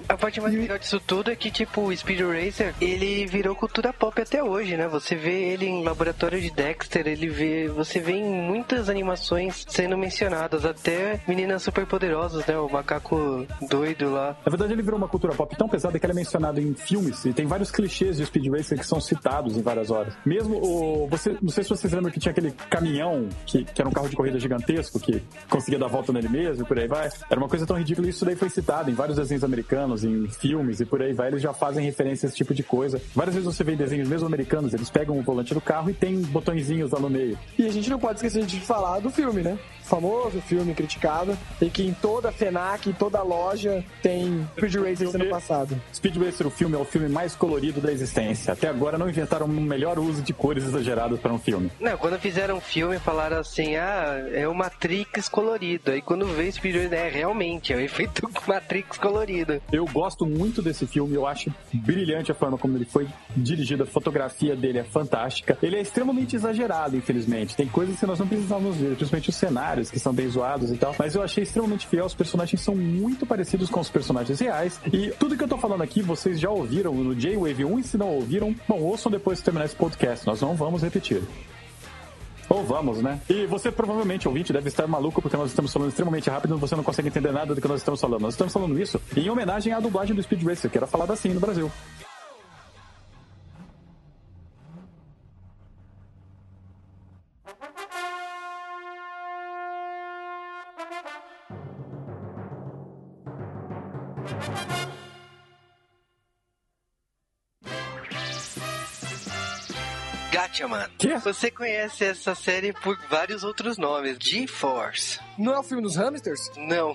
[0.07, 3.93] A parte mais legal disso tudo é que, tipo, o Speed Racer, ele virou cultura
[3.93, 4.87] pop até hoje, né?
[4.87, 7.67] Você vê ele em Laboratório de Dexter, ele vê...
[7.69, 12.57] Você vê em muitas animações sendo mencionadas, até Meninas Superpoderosas, né?
[12.57, 14.35] O macaco doido lá.
[14.45, 17.25] Na verdade, ele virou uma cultura pop tão pesada que ele é mencionado em filmes
[17.25, 20.13] e tem vários clichês de Speed Racer que são citados em várias horas.
[20.25, 21.07] Mesmo o.
[21.07, 24.09] Você, não sei se vocês lembram que tinha aquele caminhão que, que era um carro
[24.09, 27.09] de corrida gigantesco que conseguia dar volta nele mesmo e por aí vai.
[27.29, 29.72] Era uma coisa tão ridícula e isso daí foi citado em vários desenhos americanos,
[30.03, 31.29] em filmes e por aí vai.
[31.29, 33.01] Eles já fazem referência a esse tipo de coisa.
[33.15, 36.21] Várias vezes você vê desenhos mesmo americanos, eles pegam o volante do carro e tem
[36.21, 37.37] botõezinhos lá no meio.
[37.57, 39.57] E a gente não pode esquecer de falar do filme, né?
[39.83, 41.37] Famoso filme criticado.
[41.61, 45.81] E que em toda FENAC, em toda loja, tem Speed Racer sendo passado.
[45.93, 48.53] Speed Racer, o filme, é o filme mais colorido da existência.
[48.53, 51.71] Até agora não inventaram um melhor uso de cores exageradas para um filme.
[51.79, 55.91] Não, quando fizeram o filme, falaram assim, ah, é o Matrix colorido.
[55.91, 59.61] Aí quando o Speed Racer, é, realmente, é o efeito Matrix colorido.
[59.71, 63.85] Eu gosto muito desse filme, eu acho brilhante a forma como ele foi dirigido, a
[63.85, 65.57] fotografia dele é fantástica.
[65.61, 67.55] Ele é extremamente exagerado, infelizmente.
[67.55, 70.77] Tem coisas que nós não precisamos ver, principalmente os cenários, que são bem zoados e
[70.77, 70.95] tal.
[70.97, 74.79] Mas eu achei extremamente fiel, os personagens são muito parecidos com os personagens reais.
[74.91, 77.97] E tudo que eu tô falando aqui, vocês já ouviram no J-Wave 1, e se
[77.97, 81.21] não ouviram, bom, ouçam depois de terminar esse podcast, nós não vamos repetir.
[82.53, 83.19] Ou vamos, né?
[83.27, 86.75] E você provavelmente, ouvinte, deve estar maluco porque nós estamos falando extremamente rápido e você
[86.75, 88.21] não consegue entender nada do que nós estamos falando.
[88.21, 91.29] Nós estamos falando isso em homenagem à dublagem do Speed Racer, que era falada assim
[91.29, 91.71] no Brasil.
[110.53, 110.87] Gatchaman.
[110.99, 111.17] Quê?
[111.17, 114.17] Você conhece essa série por vários outros nomes.
[114.19, 115.19] G-Force.
[115.37, 116.51] Não é o filme dos hamsters?
[116.55, 116.93] Não.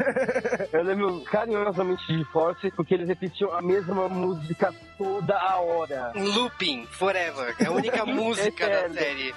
[0.72, 6.12] Eu lembro carinhosamente de Force porque eles repetiam a mesma música toda a hora.
[6.16, 7.54] Looping Forever.
[7.60, 9.34] É a única música da série.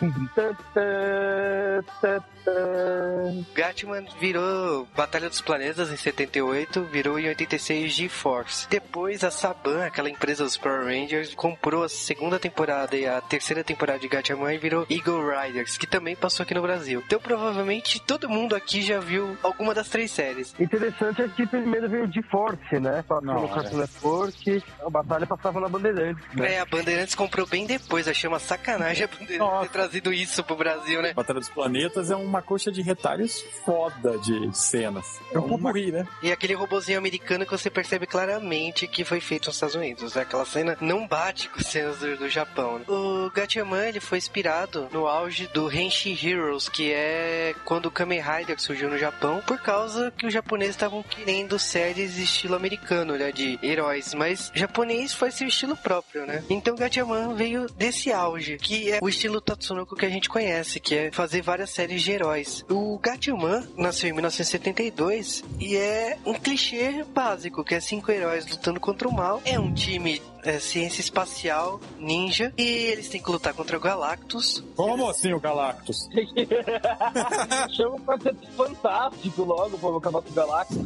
[3.53, 8.67] Gatman virou Batalha dos Planetas em 78, virou em 86 G-Force.
[8.69, 13.50] Depois a Saban, aquela empresa dos Power Rangers, comprou a segunda temporada e a terceira
[13.63, 17.03] temporada de Gatchaman e virou Eagle Riders, que também passou aqui no Brasil.
[17.05, 20.53] Então provavelmente todo mundo aqui já viu alguma das três séries.
[20.59, 23.03] Interessante é que primeiro veio de Force, né?
[23.07, 23.49] Passou no.
[23.49, 26.53] Cartoon Network, a batalha passava na Bandeirantes, né?
[26.55, 29.67] É, a Bandeirantes comprou bem depois, achei uma sacanagem a Bandeirantes Nossa.
[29.67, 31.13] ter trazido isso pro Brasil, né?
[31.13, 35.19] Batalha dos Planetas é uma coxa de retalhos foda de cenas.
[35.33, 36.07] É um popurrí, né?
[36.21, 40.15] E aquele robozinho americano que você percebe claramente que foi feito nos Estados Unidos.
[40.15, 40.21] né?
[40.21, 42.79] Aquela cena não bate com cenas do, do Japão.
[42.79, 42.85] né?
[42.87, 48.21] O Gatchaman ele foi inspirado no auge do Henshin Heroes, que é quando o Kamen
[48.21, 53.31] Rider surgiu no Japão, por causa que os japoneses estavam querendo séries estilo americano, né,
[53.31, 56.43] de heróis, mas japonês faz seu estilo próprio, né?
[56.49, 60.95] Então Gatchaman veio desse auge, que é o estilo Tatsunoko que a gente conhece, que
[60.95, 62.65] é fazer várias séries de heróis.
[62.69, 68.79] O Gatchaman nasceu em 1972 e é um clichê básico, que é cinco heróis lutando
[68.79, 69.41] contra o mal.
[69.45, 74.63] É um time é, ciência espacial, ninja, e eles têm que lutar contra o Galactus.
[74.75, 76.09] Como assim o Galactus?
[77.75, 80.77] Chama pra ser fantástico logo pra acabar com o Galactus.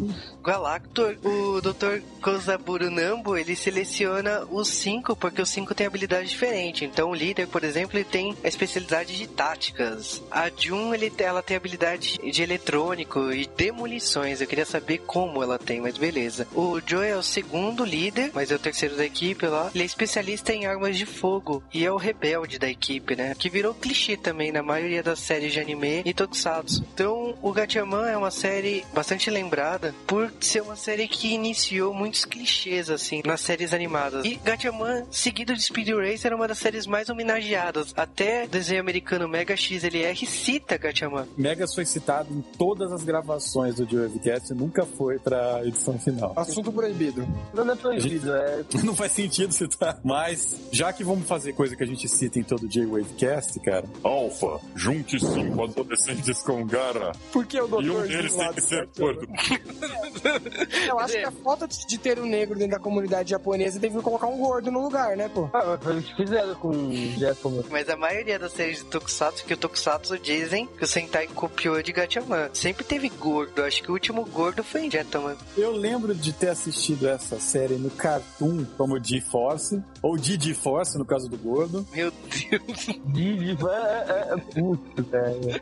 [0.44, 2.02] Galactor, o Dr.
[2.22, 6.86] Kozaburo Nambo, ele seleciona os cinco porque os cinco têm habilidade diferente.
[6.86, 10.22] Então o líder, por exemplo, ele tem a especialidade de táticas.
[10.30, 14.42] A Jun, ele, ela tem habilidade de eletrônico e demolições.
[14.42, 16.48] Eu queria saber como ela tem, mas beleza.
[16.54, 19.72] O Joe é o segundo líder, mas é o terceiro da equipe lá.
[19.74, 22.25] Ele é especialista em armas de fogo e é o rebelde
[22.60, 23.36] da equipe, né?
[23.38, 26.84] Que virou clichê também na maioria das séries de anime e tokusatsu.
[26.94, 32.26] Então, o Gatchaman é uma série bastante lembrada por ser uma série que iniciou muitos
[32.26, 34.26] clichês, assim, nas séries animadas.
[34.26, 37.94] E Gatchaman, seguido de Speed Racer, é uma das séries mais homenageadas.
[37.96, 41.28] Até o desenho americano Mega XLR cita Gatchaman.
[41.38, 46.34] Megas foi citado em todas as gravações do Joe-Cast e nunca foi pra edição final.
[46.36, 47.28] Assunto proibido.
[47.54, 48.64] Não é proibido, é.
[48.84, 50.00] Não faz sentido citar.
[50.04, 54.60] Mas, já que vamos fazer coisa que a gente cita em todo J-Wavecast, cara, Alpha,
[54.76, 58.62] junte cinco adolescentes com Gara Por que o doutor e um de deles tem que
[58.62, 59.28] ser gordo.
[60.88, 64.02] Eu acho que a falta de ter um negro dentro da comunidade japonesa teve que
[64.02, 65.50] colocar um gordo no lugar, né, pô?
[65.54, 67.66] Ah, mas eles fizeram com o.
[67.70, 71.82] Mas a maioria das séries de Tokusatsu, que o Tokusatsu dizem que o Sentai copiou
[71.82, 72.50] de Gatchaman.
[72.54, 73.64] Sempre teve gordo.
[73.64, 75.36] Acho que o último gordo foi em Jetman.
[75.58, 81.06] eu lembro de ter assistido essa série no Cartoon como D-Force, ou Didi Force, no
[81.06, 81.86] caso do gordo.
[81.92, 83.00] Meu Deus.
[83.06, 85.62] Didi, é, é, é, putz, velho.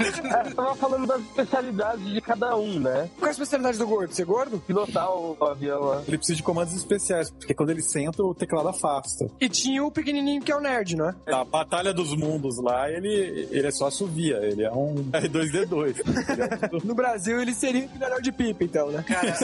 [0.00, 3.10] Eu tava falando das especialidades de cada um, né?
[3.18, 4.14] Qual é a especialidade do gordo?
[4.14, 4.58] Ser gordo?
[4.66, 6.02] Pilotar o, avião lá.
[6.08, 9.30] Ele precisa de comandos especiais, porque quando ele senta, o teclado afasta.
[9.40, 11.14] E tinha o pequenininho que é o nerd, não é?
[11.26, 16.00] Na Batalha dos Mundos lá, ele, ele é só assovia, ele é um R2D2.
[16.30, 19.04] Ele é tudo- No Brasil ele seria o melhor de pipa, então, né?
[19.06, 19.34] Cara,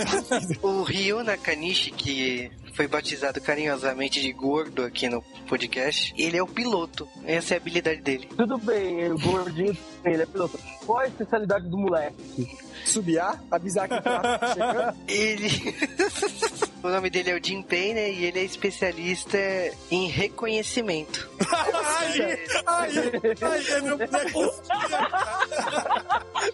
[0.62, 6.46] o Ryu Nakanishi, que foi batizado carinhosamente de gordo aqui no podcast, ele é o
[6.46, 7.08] piloto.
[7.24, 8.28] Essa é a habilidade dele.
[8.36, 10.58] Tudo bem, o gordinho, ele é piloto.
[10.84, 12.46] Qual a especialidade do moleque?
[12.84, 14.96] Subiar, avisar que tá chegando.
[15.08, 15.48] Ele.
[16.86, 18.10] o nome dele é o Jim Payne né?
[18.12, 19.38] e ele é especialista
[19.90, 21.28] em reconhecimento.
[21.98, 22.22] Aí,
[22.66, 22.98] aí,
[23.42, 23.98] aí, é meu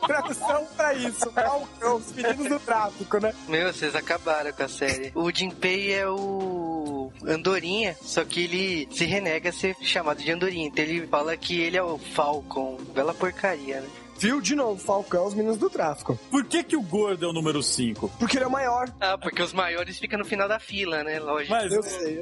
[0.07, 1.31] Tradução pra isso.
[1.31, 3.35] Falcão, os meninos do tráfico, né?
[3.49, 5.13] Meu, vocês acabaram com a série.
[5.15, 10.69] O Jinpei é o Andorinha, só que ele se renega a ser chamado de Andorinha.
[10.69, 12.79] Então ele fala que ele é o Falcon.
[12.95, 13.89] Bela porcaria, né?
[14.23, 16.17] Viu de novo, Falcão, os meninos do tráfico.
[16.31, 18.09] Por que que o gordo é o número 5?
[18.21, 18.89] Porque ele é o maior.
[19.01, 21.19] Ah, porque os maiores ficam no final da fila, né?
[21.19, 21.51] Lógico.
[21.53, 22.21] Mas Eu sei.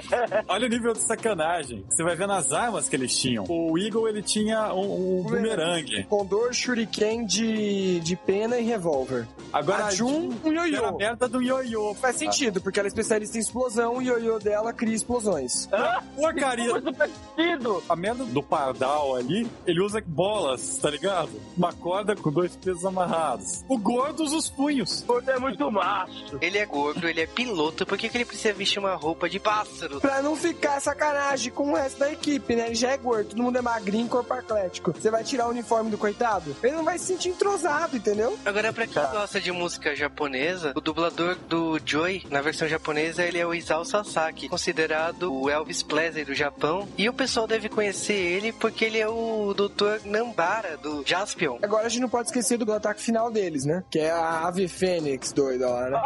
[0.48, 1.84] olha o nível de sacanagem.
[1.90, 3.44] Você vai ver nas armas que eles tinham.
[3.50, 6.04] O Eagle, ele tinha um, um bumerangue.
[6.04, 9.28] Condor, Shuriken de, de pena e revólver.
[9.52, 10.96] Agora A Jun, um era a ioiô.
[10.96, 11.92] merda do ioiô.
[11.96, 15.68] Faz sentido, porque ela é especialista em explosão e o ioiô dela cria explosões.
[16.16, 16.70] Porcaria.
[16.70, 17.82] Muito parecido!
[17.90, 21.41] A merda do pardal ali, ele usa bolas, tá ligado?
[21.56, 23.64] Uma corda com dois pesos amarrados.
[23.68, 25.02] O gordo usa os punhos.
[25.06, 26.38] Gordo é muito macho.
[26.40, 29.38] Ele é gordo, ele é piloto, por que, que ele precisa vestir uma roupa de
[29.38, 30.00] pássaro?
[30.00, 32.66] Pra não ficar sacanagem com o resto da equipe, né?
[32.66, 34.92] Ele já é gordo, todo mundo é magrinho, corpo atlético.
[34.92, 36.56] Você vai tirar o uniforme do coitado?
[36.62, 38.38] Ele não vai se sentir entrosado, entendeu?
[38.44, 43.38] Agora, pra quem gosta de música japonesa, o dublador do Joy, na versão japonesa, ele
[43.38, 46.88] é o Isao Sasaki, considerado o Elvis Presley do Japão.
[46.96, 50.06] E o pessoal deve conhecer ele porque ele é o Dr.
[50.06, 51.58] Nambara, do Jaspion.
[51.62, 53.84] Agora a gente não pode esquecer do ataque final deles, né?
[53.90, 56.00] Que é a ave fênix doida lá, né?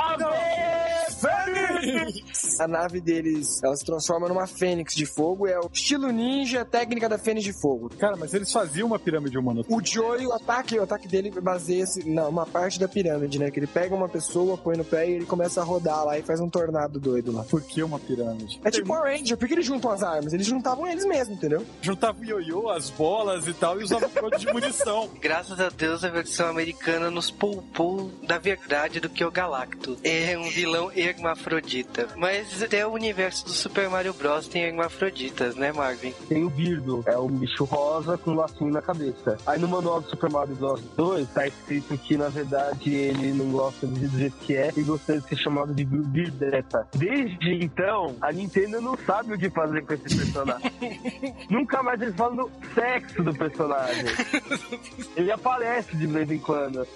[2.61, 7.09] A nave deles, ela se transforma numa fênix de fogo, é o estilo ninja, técnica
[7.09, 7.90] da fênix de fogo.
[7.98, 9.62] Cara, mas eles faziam uma pirâmide humana.
[9.68, 13.50] O Joey, o ataque, o ataque dele baseia-se numa parte da pirâmide, né?
[13.50, 16.22] Que ele pega uma pessoa, põe no pé e ele começa a rodar lá e
[16.22, 17.44] faz um tornado doido lá.
[17.44, 18.61] Por que uma pirâmide?
[18.64, 20.33] É tipo Power Ranger, por que eles juntam as armas?
[20.33, 21.64] Eles juntavam eles mesmos, entendeu?
[21.81, 25.06] Juntava o ioiô, as bolas e tal, e usava corda de munição.
[25.21, 29.99] Graças a Deus, a versão americana nos poupou da verdade do que o Galactus.
[30.05, 32.09] É um vilão hermafrodita.
[32.16, 34.49] Mas até o universo do Super Mario Bros.
[34.49, 36.12] tem hermafroditas, né, Marvin?
[36.29, 39.37] Tem o Birdo, é um bicho rosa com um lacinho na cabeça.
[39.47, 43.51] Aí no manual do Super Mario Bros 2 tá escrito que na verdade ele não
[43.51, 46.87] gosta do jeito que é e gostaria de ser chamado de Birdeta.
[46.95, 50.73] Desde então, a Nintendo não sabe o que fazer com esse personagem.
[51.51, 54.05] Nunca mais eles falam do sexo do personagem.
[55.16, 56.87] Ele aparece de vez em quando.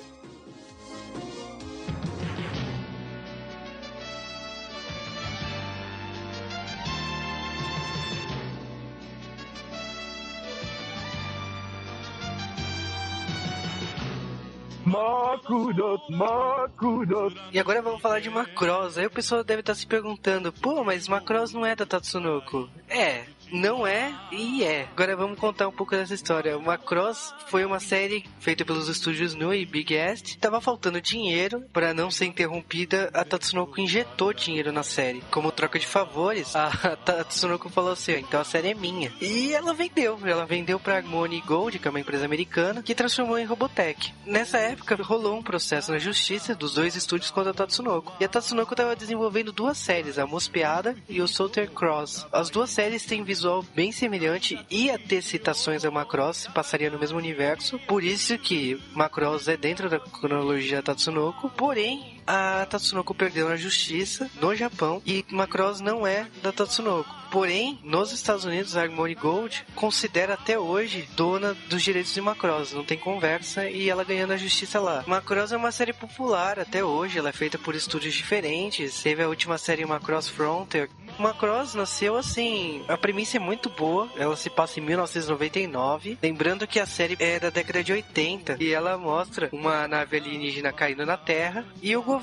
[14.91, 17.37] Makudot, Makudot.
[17.53, 18.99] E agora vamos falar de Macross.
[18.99, 22.69] Aí o pessoal deve estar se perguntando, pô, mas Macross não é da Tatsunoko.
[22.89, 24.89] É, não é e é.
[24.93, 26.59] Agora vamos contar um pouco dessa história.
[26.59, 30.39] Macross foi uma série feita pelos estúdios Nu e Big Est.
[30.39, 33.11] Tava faltando dinheiro para não ser interrompida.
[33.13, 35.23] A Tatsunoko injetou dinheiro na série.
[35.31, 39.13] Como troca de favores, a Tatsunoko falou assim: então a série é minha.
[39.21, 40.19] E ela vendeu.
[40.25, 44.15] Ela vendeu pra Harmony Gold, que é uma empresa americana, que transformou em Robotech.
[44.25, 48.13] Nessa época rolou um processo na justiça dos dois estúdios contra a Tatsunoko.
[48.21, 52.27] E a Tatsunoko estava desenvolvendo duas séries, a Mospeada e o Solter Cross.
[52.33, 53.40] As duas séries têm visual
[53.75, 57.79] bem semelhante, ia ter citações a Macross, passaria no mesmo universo.
[57.81, 61.51] Por isso que Macross é dentro da cronologia Tatsunoko.
[61.51, 67.19] Porém, a Tatsunoko perdeu na justiça no Japão e Macross não é da Tatsunoko.
[67.29, 72.73] Porém, nos Estados Unidos, a Harmony Gold considera até hoje dona dos direitos de Macross.
[72.73, 75.05] Não tem conversa e ela ganhou na justiça lá.
[75.07, 77.19] Macross é uma série popular até hoje.
[77.19, 79.01] Ela é feita por estúdios diferentes.
[79.01, 80.91] Teve a última série Macross Frontier.
[81.21, 82.85] Macross nasceu assim.
[82.89, 84.09] A premissa é muito boa.
[84.17, 86.19] Ela se passa em 1999.
[86.21, 90.73] Lembrando que a série é da década de 80 e ela mostra uma nave alienígena
[90.73, 92.20] caindo na Terra e o governo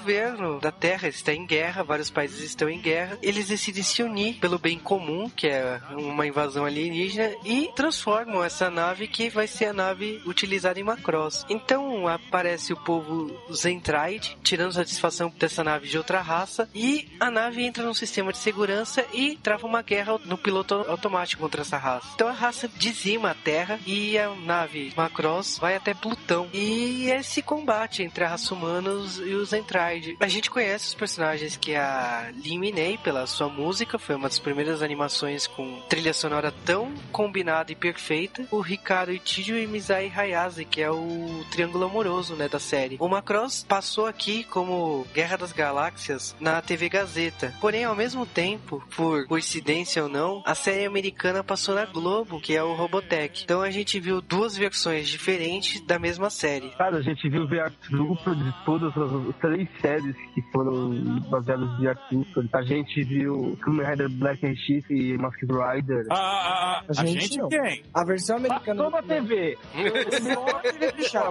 [0.62, 1.84] da Terra está em guerra.
[1.84, 3.18] Vários países estão em guerra.
[3.22, 8.70] Eles decidem se unir pelo bem comum, que é uma invasão alienígena, e transformam essa
[8.70, 11.46] nave que vai ser a nave utilizada em Macross.
[11.50, 17.64] Então aparece o povo Zentride, tirando satisfação dessa nave de outra raça, e a nave
[17.64, 22.08] entra num sistema de segurança e trava uma guerra no piloto automático contra essa raça.
[22.16, 26.48] Então a raça dizima a Terra e a nave Macross vai até Plutão.
[26.54, 29.87] E é esse combate entre a raça humanos e os Zentride.
[30.20, 34.40] A gente conhece os personagens que a Lin Minei, pela sua música, foi uma das
[34.40, 38.46] primeiras animações com trilha sonora tão combinada e perfeita.
[38.52, 42.98] O Ricardo Itidio e Mizai Hayase, que é o triângulo amoroso, né, da série.
[43.00, 47.54] O Macross passou aqui como Guerra das Galáxias na TV Gazeta.
[47.62, 52.56] Porém, ao mesmo tempo, por coincidência ou não, a série americana passou na Globo, que
[52.56, 53.44] é o Robotech.
[53.44, 56.70] Então a gente viu duas versões diferentes da mesma série.
[56.72, 61.88] Cara, a gente viu ver dupla de todas as três séries que foram baseadas em
[61.88, 62.26] Arthur.
[62.54, 66.06] A gente viu Kamen Rider Black and Sheep e Masked Rider.
[66.10, 67.50] Ah, ah, ah, A a gente gente não.
[67.50, 67.84] quem?
[67.94, 68.84] A versão americana.
[68.84, 69.58] Passou na TV.
[71.10, 71.30] Só,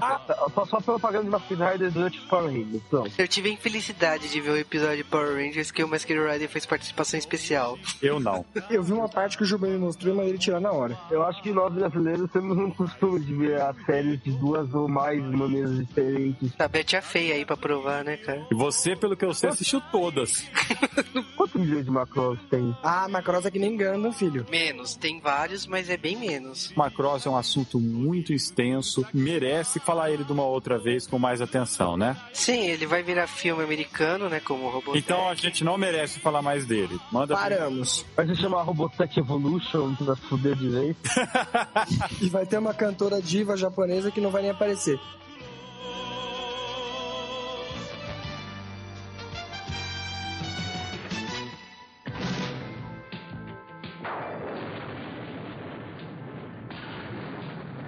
[0.54, 2.82] só, só propaganda de Masked Rider durante o Power Rangers.
[2.88, 3.12] Pronto.
[3.18, 6.48] Eu tive a infelicidade de ver o episódio de Power Rangers que o Masked Rider
[6.48, 7.78] fez participação especial.
[8.02, 8.44] Eu não.
[8.70, 10.96] Eu vi uma parte que o me mostrou e mandei ele tirar na hora.
[11.10, 14.88] Eu acho que nós brasileiros temos um costume de ver as séries de duas ou
[14.88, 16.52] mais maneiras diferentes.
[16.58, 18.46] A Beth é feia aí pra provar, né, cara?
[18.50, 20.44] E você, pelo que eu sei, assistiu todas.
[21.36, 22.76] Quantos milhões de Macross tem?
[22.82, 24.44] Ah, Macross é que nem Gundam, filho.
[24.50, 26.72] Menos, tem vários, mas é bem menos.
[26.76, 31.40] Macross é um assunto muito extenso, merece falar ele de uma outra vez com mais
[31.40, 32.16] atenção, né?
[32.32, 34.98] Sim, ele vai virar filme americano, né, como Robotech.
[34.98, 36.98] Então a gente não merece falar mais dele.
[37.12, 38.04] Manda Paramos.
[38.16, 40.98] Vai se chamar Robotech Evolution pra fuder direito.
[42.20, 44.98] E vai ter uma cantora diva japonesa que não vai nem aparecer.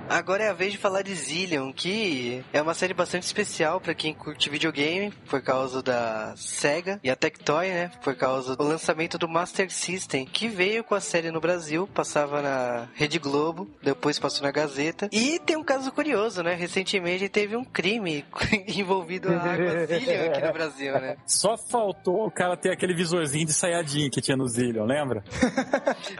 [0.08, 3.94] Agora é a vez de falar de Zillion, que é uma série bastante especial pra
[3.94, 7.90] quem curte videogame, por causa da Sega e a Tectoy, né?
[8.02, 12.40] Por causa do lançamento do Master System, que veio com a série no Brasil, passava
[12.40, 15.10] na Rede Globo, depois passou na Gazeta.
[15.12, 16.54] E tem um caso curioso, né?
[16.54, 18.24] Recentemente teve um crime
[18.66, 21.16] envolvido a água Zillion aqui no Brasil, né?
[21.26, 25.22] Só faltou o cara ter aquele visorzinho de Sayajin que tinha no Zillion, lembra?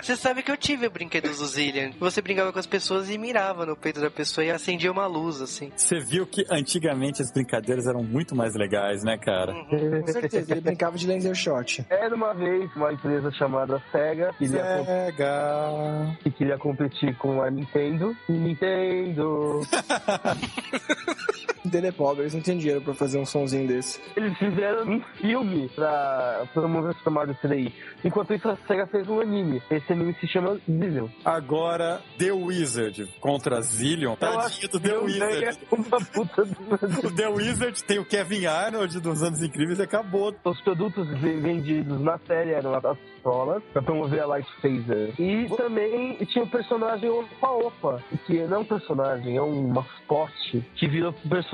[0.03, 1.93] Você sabe que eu tive o brinquedo do Zillion.
[1.99, 5.41] Você brincava com as pessoas e mirava no peito da pessoa e acendia uma luz,
[5.41, 5.73] assim.
[5.77, 9.53] Você viu que antigamente as brincadeiras eram muito mais legais, né, cara?
[9.53, 10.03] Uhum.
[10.03, 11.85] Com certeza, ele brincava de laser shot.
[11.89, 16.19] Era uma vez uma empresa chamada Sega que queria, com- Sega.
[16.23, 18.17] que queria competir com a Nintendo.
[18.29, 19.61] Nintendo!
[21.79, 24.01] Ele é pobre, eles não têm dinheiro pra fazer um sonzinho desse.
[24.17, 27.73] Eles fizeram um filme pra promover o chamado 3.
[28.05, 29.63] Enquanto isso, a SEGA fez um anime.
[29.71, 31.09] Esse anime se chama Zillion.
[31.25, 34.17] Agora, The Wizard contra Zillion.
[34.17, 35.35] Tadinho do The Wizard.
[35.35, 36.59] Zega é uma puta do...
[37.09, 40.35] O The Wizard tem o Kevin Arnold dos Anos Incríveis e acabou.
[40.45, 45.15] Os produtos ve- vendidos na série eram as pistolas pra promover a Light Phaser.
[45.19, 50.65] E também tinha o personagem Opa Opa, que não é um personagem, é um mascote
[50.77, 51.48] que virou personagem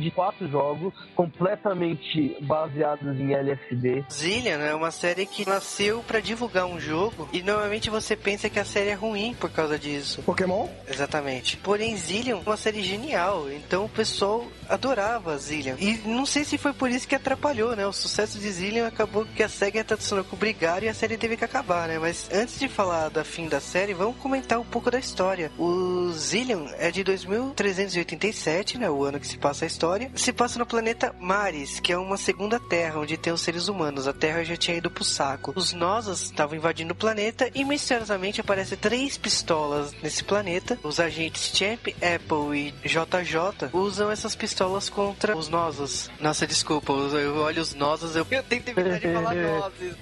[0.00, 4.04] de quatro jogos completamente baseados em LSD.
[4.10, 8.58] Zillion é uma série que nasceu pra divulgar um jogo e normalmente você pensa que
[8.58, 10.22] a série é ruim por causa disso.
[10.22, 10.68] Pokémon?
[10.88, 11.56] Exatamente.
[11.56, 15.76] Porém, Zillion é uma série genial, então o pessoal adorava Zillion.
[15.78, 17.86] E não sei se foi por isso que atrapalhou, né?
[17.86, 21.16] O sucesso de Zillion acabou que a SEGA e a Tatsunoko brigaram e a série
[21.16, 21.98] teve que acabar, né?
[21.98, 25.50] Mas antes de falar da fim da série, vamos comentar um pouco da história.
[25.58, 28.90] O Zillion é de 2387, né?
[28.90, 30.10] O ano que se passa a história.
[30.14, 34.06] Se passa no planeta Maris, que é uma segunda terra, onde tem os seres humanos.
[34.06, 35.52] A Terra já tinha ido pro saco.
[35.54, 40.78] Os Nosas estavam invadindo o planeta e misteriosamente aparecem três pistolas nesse planeta.
[40.82, 46.10] Os agentes Champ, Apple e JJ usam essas pistolas contra os Nosas.
[46.20, 49.94] Nossa, desculpa, eu olho os Nosas, eu, eu tenho dificuldade de falar Nozes.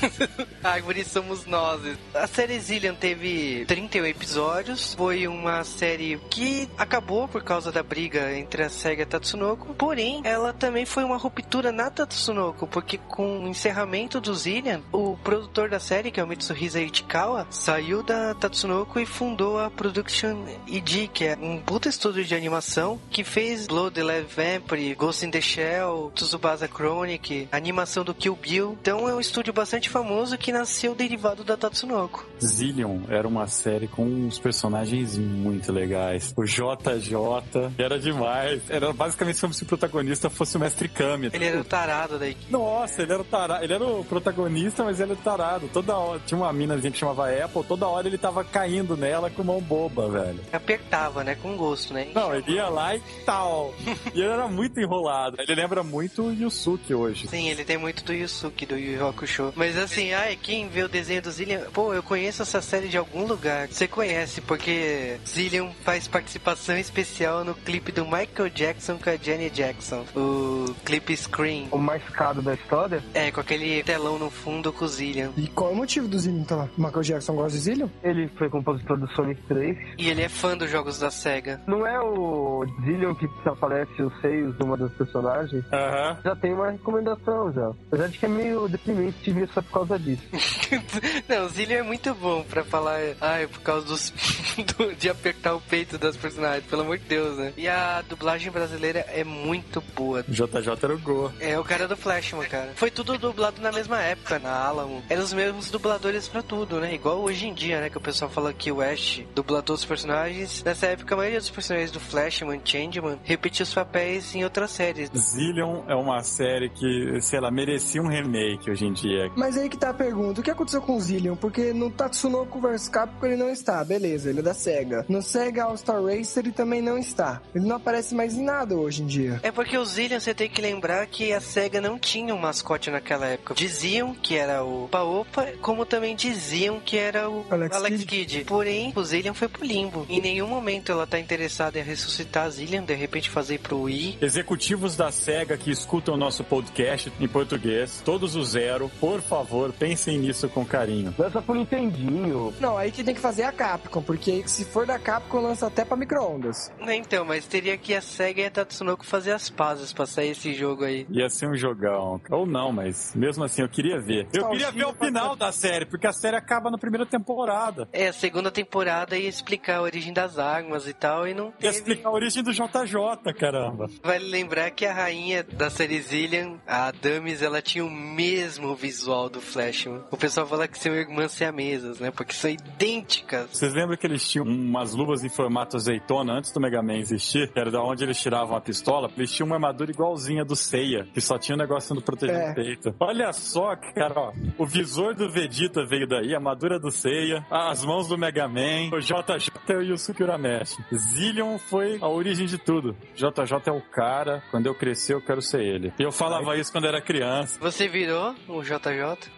[0.62, 1.80] Árvores somos nós.
[2.14, 4.94] A série Zillion teve 31 episódios.
[4.94, 9.74] Foi uma série que acabou por causa da briga entre a SEGA e a Tatsunoko.
[9.74, 15.16] Porém, ela também foi uma ruptura na Tatsunoko, porque com o encerramento do Zillion, o
[15.16, 20.44] produtor da série, que é o Mitsuhisa Ichikawa, saiu da Tatsunoko e fundou a Production
[20.68, 25.26] ID, que é um puta estúdio de animação que fez Blood the Last Vampire, Ghost
[25.26, 28.78] in the Shell, Tsubasa Chronic, animação do Kill Bill.
[28.80, 32.24] Então é um estúdio bastante famoso que nasceu derivado da Tatsunoko.
[32.40, 36.32] Zillion era uma série com uns personagens muito legais.
[36.36, 38.62] O JJ era demais.
[38.68, 41.30] Era basicamente como se o protagonista fosse o Mestre Kami.
[41.32, 42.50] Ele era o tarado da equipe.
[42.52, 43.64] Nossa, ele era o tarado.
[43.64, 45.68] Ele era o protagonista, mas ele era o tarado.
[45.72, 46.20] Toda hora.
[46.26, 50.08] Tinha uma minazinha que chamava Apple, toda hora ele tava caindo nela com mão boba,
[50.08, 50.40] velho.
[50.52, 51.34] Apertava, né?
[51.34, 52.08] Com gosto, né?
[52.14, 53.74] Não, ele ia lá e tal.
[54.14, 55.36] E ele era muito enrolado.
[55.38, 57.28] Ele lembra muito o Yusuke hoje.
[57.28, 59.52] Sim, ele tem muito do Yusuke, do Yu Yu Hakusho.
[59.54, 61.60] Mas assim, ai, quem vê o desenho do Zillion...
[61.72, 63.68] Pô, eu conheço essa série de algum lugar.
[63.68, 69.54] Você conhece, porque Zillion faz participação especial no clipe do Michael Jackson com a Janet
[69.54, 70.04] Jackson.
[70.16, 71.68] O clipe Scream.
[71.70, 75.30] O mais caro da história, É, com aquele telão no fundo com o Zillion.
[75.36, 76.68] E qual é o motivo do Zillion tá lá?
[76.76, 77.88] O Michael Jackson gosta de Zillion?
[78.02, 79.76] ele foi compositor do Sonic 3.
[79.98, 81.60] E ele é fã dos jogos da SEGA.
[81.66, 85.64] Não é o Zillion que aparece os seios de uma das personagens?
[85.72, 86.18] Aham.
[86.24, 87.68] Já tem uma recomendação já.
[87.86, 90.22] Apesar de que é meio deprimente ver só por causa disso.
[91.28, 94.10] Não, o Zillion é muito bom pra falar, ai, por causa dos,
[94.76, 97.52] do- de apertar o peito das personagens, pelo amor de Deus, né?
[97.60, 100.24] E a dublagem brasileira é muito boa.
[100.26, 101.30] JJ era o Go.
[101.38, 102.72] É o cara do Flashman, cara.
[102.74, 105.02] Foi tudo dublado na mesma época, na Alamo.
[105.10, 106.94] Eram os mesmos dubladores pra tudo, né?
[106.94, 107.90] Igual hoje em dia, né?
[107.90, 110.64] Que o pessoal fala que o Ash dubla todos os personagens.
[110.64, 115.10] Nessa época, a maioria dos personagens do Flashman, Changeman, repetia os papéis em outras séries.
[115.14, 119.30] Zillion é uma série que, sei lá, merecia um remake hoje em dia.
[119.36, 121.36] Mas aí que tá a pergunta, o que aconteceu com o Zillion?
[121.36, 125.04] Porque no Tatsunoko vs Capcom ele não está, beleza, ele é da SEGA.
[125.10, 127.42] No SEGA All-Star Racer ele também não está.
[127.54, 129.40] Ele não aparece mais em nada hoje em dia.
[129.42, 132.90] É porque o Zillion, você tem que lembrar que a SEGA não tinha um mascote
[132.90, 133.54] naquela época.
[133.54, 138.06] Diziam que era o Paopa, como também diziam que era o Alex Alex, Kidd.
[138.06, 138.44] Kidd.
[138.44, 140.06] Porém, o Zillion foi pro limbo.
[140.08, 144.18] Em nenhum momento ela tá interessada em ressuscitar a Zillion, de repente fazer pro Wii.
[144.20, 149.72] Executivos da SEGA que escutam o nosso podcast em português, todos os zero, por favor,
[149.72, 151.14] pensem nisso com carinho.
[151.18, 152.52] Lança pro Nintendinho.
[152.60, 155.84] Não, aí que tem que fazer a Capcom, porque se for da Capcom lança até
[155.84, 156.70] pra micro-ondas.
[156.80, 160.54] Então, mas teria que a SEGA e a Tatsunoko fazer as pazes pra sair esse
[160.54, 161.06] jogo aí.
[161.10, 162.20] Ia ser um jogão.
[162.30, 164.26] Ou não, mas mesmo assim eu queria ver.
[164.32, 167.88] Eu queria ver o final da série, porque a série acaba na primeira temporada.
[167.92, 171.52] É, a segunda temporada ia explicar a origem das armas e tal, e não Ia
[171.58, 171.76] teve.
[171.76, 173.88] explicar a origem do JJ, caramba.
[174.02, 179.28] Vale lembrar que a rainha da série Zillion, a Damis, ela tinha o mesmo visual
[179.28, 180.02] do Flashman.
[180.10, 182.10] O pessoal fala que são irmãs siamesas, né?
[182.10, 183.48] Porque são idênticas.
[183.52, 187.19] Vocês lembram que eles tinham umas luvas em formato azeitona antes do Mega Man existir?
[187.20, 189.10] Que era da onde eles tiravam a pistola?
[189.16, 192.50] Eles tinham uma armadura igualzinha do Seiya, que só tinha um negócio do proteger É.
[192.52, 192.94] o peito.
[192.98, 194.32] Olha só, cara, ó.
[194.58, 198.90] O visor do Vegeta veio daí, a armadura do Seiya, as mãos do Mega Man,
[198.92, 200.76] o JJ e o Yusuke Urameshi.
[200.94, 202.96] Zillion foi a origem de tudo.
[203.14, 205.92] JJ é o cara, quando eu crescer eu quero ser ele.
[205.98, 207.58] E eu falava isso quando era criança.
[207.60, 209.30] Você virou o JJ?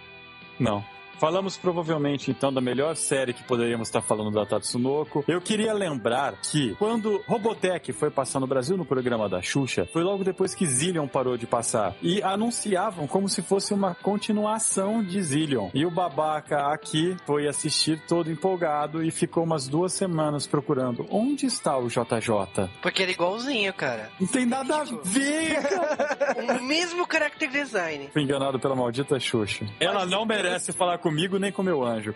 [0.61, 0.85] Não.
[1.23, 5.25] Falamos provavelmente então da melhor série que poderíamos estar falando da Tatsunoko.
[5.29, 10.03] Eu queria lembrar que quando Robotech foi passar no Brasil no programa da Xuxa, foi
[10.03, 11.95] logo depois que Zillion parou de passar.
[12.03, 15.71] E anunciavam como se fosse uma continuação de Zillion.
[15.73, 21.47] E o babaca aqui foi assistir todo empolgado e ficou umas duas semanas procurando onde
[21.47, 22.69] está o JJ.
[22.83, 24.11] Porque era igualzinho, cara.
[24.19, 25.57] Não tem nada a ver.
[26.59, 28.11] O mesmo character design.
[28.13, 29.65] Fui enganado pela maldita Xuxa.
[29.79, 32.15] Ela não merece falar comigo nem com meu anjo.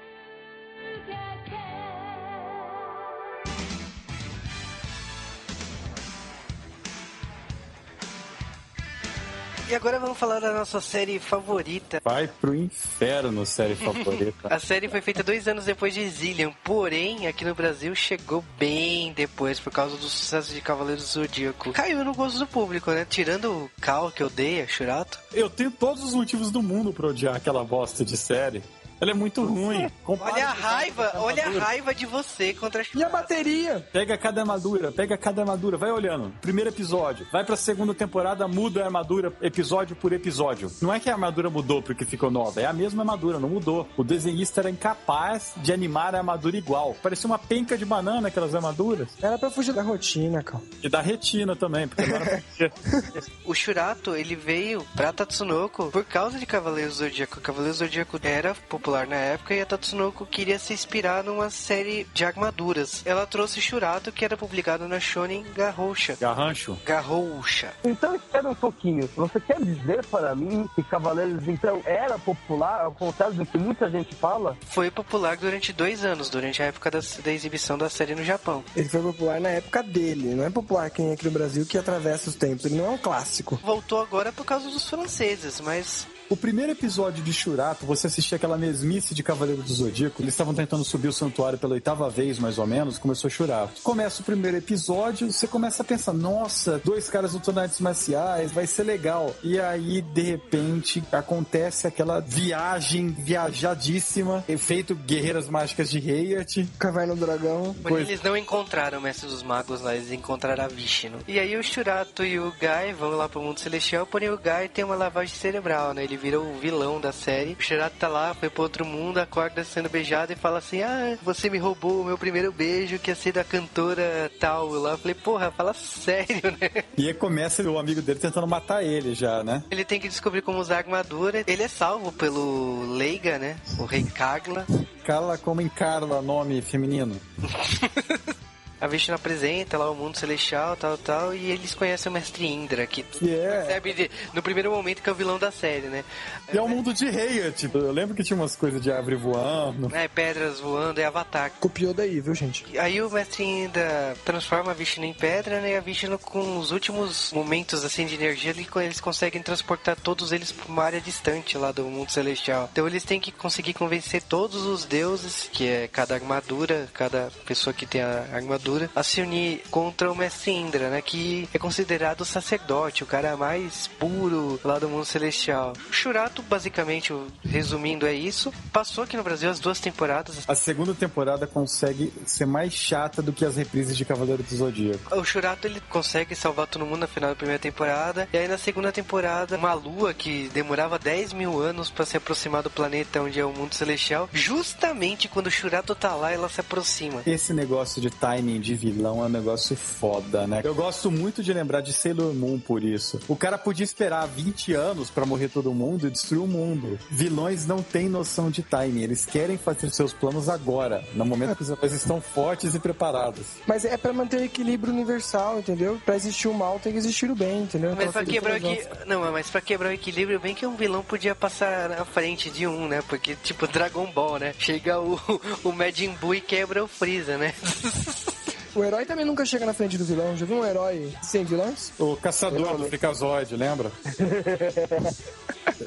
[9.68, 12.00] E agora vamos falar da nossa série favorita.
[12.04, 14.46] Vai pro inferno, série favorita.
[14.48, 19.12] A série foi feita dois anos depois de Zillion, porém, aqui no Brasil chegou bem
[19.12, 21.72] depois, por causa do sucesso de Cavaleiros do Zodíaco.
[21.72, 23.04] Caiu no gosto do público, né?
[23.10, 25.18] Tirando o Cal, que odeia, Churato.
[25.34, 28.62] Eu tenho todos os motivos do mundo pra odiar aquela bosta de série.
[29.00, 29.88] Ela é muito ruim.
[30.04, 33.86] Compara Olha a raiva, olha a raiva de você contra a E a bateria?
[33.92, 36.32] Pega cada armadura, pega cada armadura, vai olhando.
[36.40, 40.70] Primeiro episódio, vai pra segunda temporada, muda a armadura episódio por episódio.
[40.80, 43.88] Não é que a armadura mudou porque ficou nova, é a mesma armadura, não mudou.
[43.96, 46.96] O desenhista era incapaz de animar a armadura igual.
[47.02, 49.08] Parecia uma penca de banana aquelas armaduras.
[49.20, 50.62] Era pra fugir da rotina, cara.
[50.82, 52.42] E da retina também, porque agora
[53.44, 57.40] O Shurato, ele veio pra Tatsunoko por causa de Cavaleiros do Zodíaco.
[57.40, 62.06] Cavaleiros do Zodíaco era popular na época e a Tatsunoko queria se inspirar numa série
[62.14, 63.02] de armaduras.
[63.04, 66.16] Ela trouxe Shurato, que era publicado na Shonen Garroucha.
[66.20, 66.78] garrancho.
[66.84, 67.72] Garroucha.
[67.84, 69.08] Então espera um pouquinho.
[69.16, 73.90] Você quer dizer para mim que Cavaleiros então era popular, ao contrário do que muita
[73.90, 74.56] gente fala?
[74.68, 78.62] Foi popular durante dois anos, durante a época da, da exibição da série no Japão.
[78.76, 81.76] Ele foi popular na época dele, não é popular quem é aqui no Brasil que
[81.78, 82.66] atravessa os tempos.
[82.66, 83.58] Ele não é um clássico.
[83.62, 88.58] Voltou agora por causa dos franceses, mas O primeiro episódio de Shurato, você assistia aquela
[88.58, 90.20] mesmice de Cavaleiro do Zodíaco.
[90.20, 92.98] Eles estavam tentando subir o santuário pela oitava vez, mais ou menos.
[92.98, 93.80] Começou Shurato.
[93.82, 98.66] Começa o primeiro episódio, você começa a pensar: nossa, dois caras lutando artes marciais, vai
[98.66, 99.32] ser legal.
[99.40, 106.68] E aí, de repente, acontece aquela viagem viajadíssima, efeito Guerreiras Mágicas de Heiyat.
[106.76, 107.72] Caverna do Dragão.
[107.82, 111.18] Porém, eles não encontraram o Mestre dos Magos lá, eles encontraram a Vishnu.
[111.28, 114.68] E aí o Shurato e o Guy vão lá pro mundo celestial, porém o Guy
[114.74, 116.02] tem uma lavagem cerebral, né?
[116.02, 117.56] Ele vira o vilão da série.
[117.58, 121.16] O Shurato tá lá, foi pro outro mundo, acorda sendo beijado e fala assim: Ah,
[121.22, 124.68] você me roubou o meu primeiro beijo, que ia ser da cantora tal.
[124.68, 126.84] Lá eu falei, porra, fala sério, né?
[126.96, 129.62] E aí começa o amigo dele tentando matar ele já, né?
[129.70, 131.44] Ele tem que descobrir como usar a armadura.
[131.46, 133.56] Ele é salvo pelo Leiga, né?
[133.78, 134.66] O rei Kagla.
[135.04, 137.20] Carla como encarna nome feminino.
[138.86, 142.86] A Vishnu apresenta lá o mundo celestial, tal, tal, e eles conhecem o Mestre Indra,
[142.86, 143.48] que Que é.
[143.48, 146.04] percebe de- no primeiro momento que é o vilão da série, né?
[146.52, 147.68] E é o mundo de Heiyat.
[147.74, 149.94] Eu lembro que tinha umas coisas de árvore voando.
[149.94, 151.50] É, pedras voando, é Avatar.
[151.58, 152.64] Copiou daí, viu, gente?
[152.78, 155.72] Aí o Mestre Indra transforma a Vishnu em pedra, né?
[155.72, 160.30] E a Vishnu, com os últimos momentos, assim, de energia, ele- eles conseguem transportar todos
[160.30, 162.68] eles pra uma área distante lá do mundo celestial.
[162.72, 167.74] Então eles têm que conseguir convencer todos os deuses, que é cada armadura, cada pessoa
[167.74, 171.02] que tem a armadura, a se unir contra o Mestre Indra, né?
[171.02, 175.72] Que é considerado o sacerdote, o cara mais puro lá do mundo celestial.
[175.88, 177.12] O Shurato, basicamente,
[177.44, 178.52] resumindo, é isso.
[178.72, 180.44] Passou aqui no Brasil as duas temporadas.
[180.46, 185.14] A segunda temporada consegue ser mais chata do que as reprises de Cavaleiro do Zodíaco.
[185.16, 188.28] O Shurato ele consegue salvar todo mundo no final da primeira temporada.
[188.32, 192.62] E aí na segunda temporada, uma lua que demorava 10 mil anos pra se aproximar
[192.62, 194.28] do planeta onde é o mundo celestial.
[194.32, 197.22] Justamente quando o Shurato tá lá, ela se aproxima.
[197.26, 200.60] Esse negócio de timing de vilão é um negócio foda, né?
[200.64, 203.20] Eu gosto muito de lembrar de Sailor Moon por isso.
[203.28, 206.98] O cara podia esperar 20 anos pra morrer todo mundo e destruir o mundo.
[207.10, 211.62] Vilões não têm noção de timing, eles querem fazer seus planos agora, no momento que
[211.62, 213.46] os heróis estão fortes e preparados.
[213.66, 216.00] Mas é pra manter o equilíbrio universal, entendeu?
[216.04, 217.94] Pra existir o mal, tem que existir o bem, entendeu?
[217.96, 218.86] Mas coisa quebrar equi...
[219.06, 222.66] Não, mas pra quebrar o equilíbrio, bem que um vilão podia passar na frente de
[222.66, 223.02] um, né?
[223.08, 224.54] Porque, tipo, Dragon Ball, né?
[224.58, 225.18] Chega o,
[225.64, 227.54] o Majin Buu e quebra o Freeza, né?
[228.76, 230.36] O herói também nunca chega na frente do vilão.
[230.36, 231.92] Já viu um herói sem vilões?
[231.98, 233.90] O caçador do Freakazoid, lembra?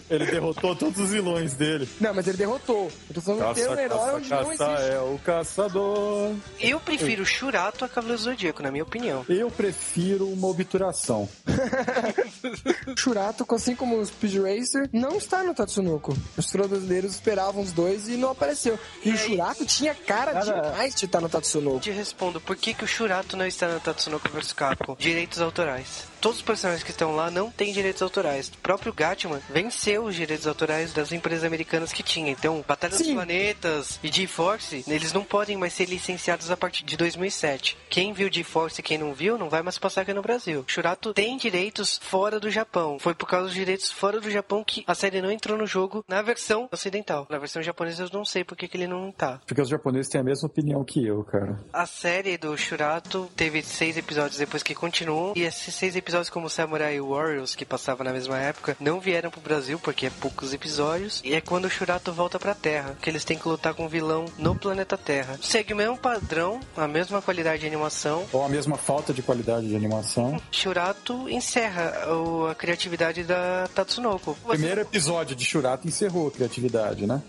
[0.09, 1.87] Ele derrotou todos os vilões dele.
[2.01, 2.91] Não, mas ele derrotou.
[3.07, 4.91] Eu tô falando que tem um herói onde não caça existe.
[4.91, 6.31] é o caçador.
[6.59, 9.25] Eu prefiro Shurato a Cavaleiro Zodíaco, na minha opinião.
[9.29, 11.27] Eu prefiro uma obturação.
[12.97, 16.15] Shurato, assim como o Speed Racer, não está no Tatsunoko.
[16.37, 18.77] Os brasileiros esperavam os dois e não apareceu.
[19.03, 19.19] E, E o aí?
[19.19, 21.79] Shurato tinha cara, Cara- demais de estar no Tatsunoko.
[21.79, 24.95] Te respondo, por que, que o Shurato não está no Tatsunoko vs Capcom?
[24.97, 26.07] Direitos autorais.
[26.19, 28.49] Todos os personagens que estão lá não têm direitos autorais.
[28.49, 32.31] O próprio Gatman venceu os direitos autorais das empresas americanas que tinha.
[32.31, 33.13] Então, Batalha dos Sim.
[33.13, 37.77] Planetas e G-Force, eles não podem mais ser licenciados a partir de 2007.
[37.89, 40.63] Quem viu G-Force e quem não viu, não vai mais passar aqui no Brasil.
[40.67, 42.97] Shurato tem direitos fora do Japão.
[42.99, 46.03] Foi por causa dos direitos fora do Japão que a série não entrou no jogo
[46.07, 47.27] na versão ocidental.
[47.29, 49.39] Na versão japonesa eu não sei por que, que ele não tá.
[49.45, 51.59] Porque os japoneses têm a mesma opinião que eu, cara.
[51.71, 55.33] A série do Shurato teve seis episódios depois que continuou.
[55.35, 59.41] E esses seis episódios, como Samurai Warriors, que passava na mesma época, não vieram pro
[59.41, 61.21] Brasil porque é poucos episódios.
[61.23, 63.89] E é quando o Shurato volta pra Terra, que eles têm que lutar com o
[63.89, 65.37] vilão no planeta Terra.
[65.41, 68.25] Segue o mesmo padrão, a mesma qualidade de animação.
[68.31, 70.41] Ou a mesma falta de qualidade de animação.
[70.51, 74.31] Shurato encerra o- a criatividade da Tatsunoko.
[74.43, 77.21] O primeiro episódio de Shurato encerrou a criatividade, né?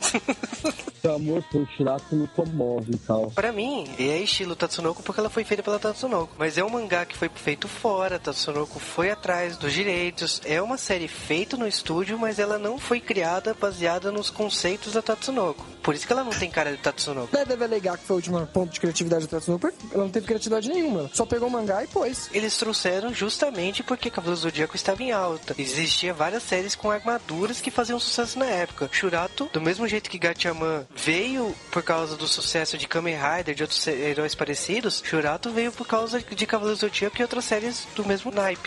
[1.01, 3.31] Seu amor por Shurato me comove e tal.
[3.31, 6.35] Pra mim, é estilo Tatsunoko porque ela foi feita pela Tatsunoko.
[6.39, 10.41] Mas é um mangá que foi feito fora, Tatsunoko foi atrás dos direitos.
[10.45, 15.03] É uma série feita no estúdio, mas ela não foi criada baseada nos conceitos da
[15.03, 15.67] Tatsunoko.
[15.83, 17.35] Por isso que ela não tem cara de Tatsunoko.
[17.35, 19.73] Deve deve alegar que foi o último ponto de criatividade da Tatsunoko.
[19.93, 21.11] Ela não teve criatividade nenhuma.
[21.13, 22.31] Só pegou o mangá e pôs.
[22.33, 25.55] Eles trouxeram justamente porque Cavaleiros do Zodíaco estava em alta.
[25.59, 28.89] Existia várias séries com armaduras que faziam sucesso na época.
[28.93, 33.63] Shurato, do mesmo jeito que Gatchaman veio por causa do sucesso de Kamen Rider, de
[33.63, 38.05] outros heróis parecidos, Shurato veio por causa de Cavaleiros do Zodíaco e outras séries do
[38.05, 38.60] mesmo naipe.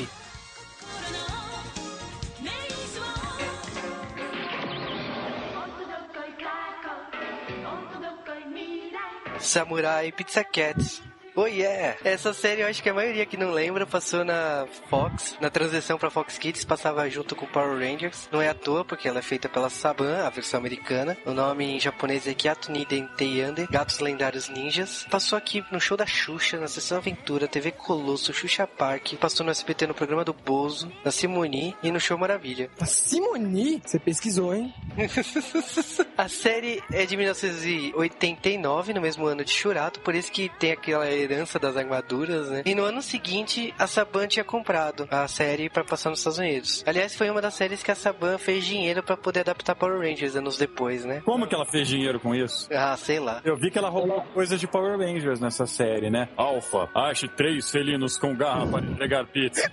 [9.39, 11.12] Samurai Pizza Cats.
[11.36, 11.98] Oh yeah!
[12.04, 15.98] Essa série eu acho que a maioria que não lembra passou na Fox, na transição
[15.98, 18.30] pra Fox Kids, passava junto com Power Rangers.
[18.32, 21.18] Não é à toa, porque ela é feita pela Saban, a versão americana.
[21.26, 25.08] O nome em japonês é Kyato Niden Teyande, Gatos Lendários Ninjas.
[25.10, 29.16] Passou aqui no show da Xuxa, na Sessão Aventura, TV Colosso, Xuxa Park.
[29.16, 32.70] Passou no SBT no programa do Bozo, na Simoni e no Show Maravilha.
[32.80, 33.82] A Simoni?
[33.84, 34.72] Você pesquisou, hein?
[36.16, 41.08] A série é de 1989, no mesmo ano de Shurato, por isso que tem aquela
[41.24, 42.63] herança das armaduras, né?
[42.65, 46.84] E no ano seguinte, a Saban tinha comprado a série pra passar nos Estados Unidos.
[46.86, 50.36] Aliás, foi uma das séries que a Saban fez dinheiro pra poder adaptar Power Rangers
[50.36, 51.21] anos depois, né?
[51.26, 52.67] Como que ela fez dinheiro com isso?
[52.71, 53.41] Ah, sei lá.
[53.43, 56.30] Eu vi que ela roubou coisas de Power Rangers nessa série, né?
[56.38, 59.69] Alpha, ache três felinos com garra para entregar pizza.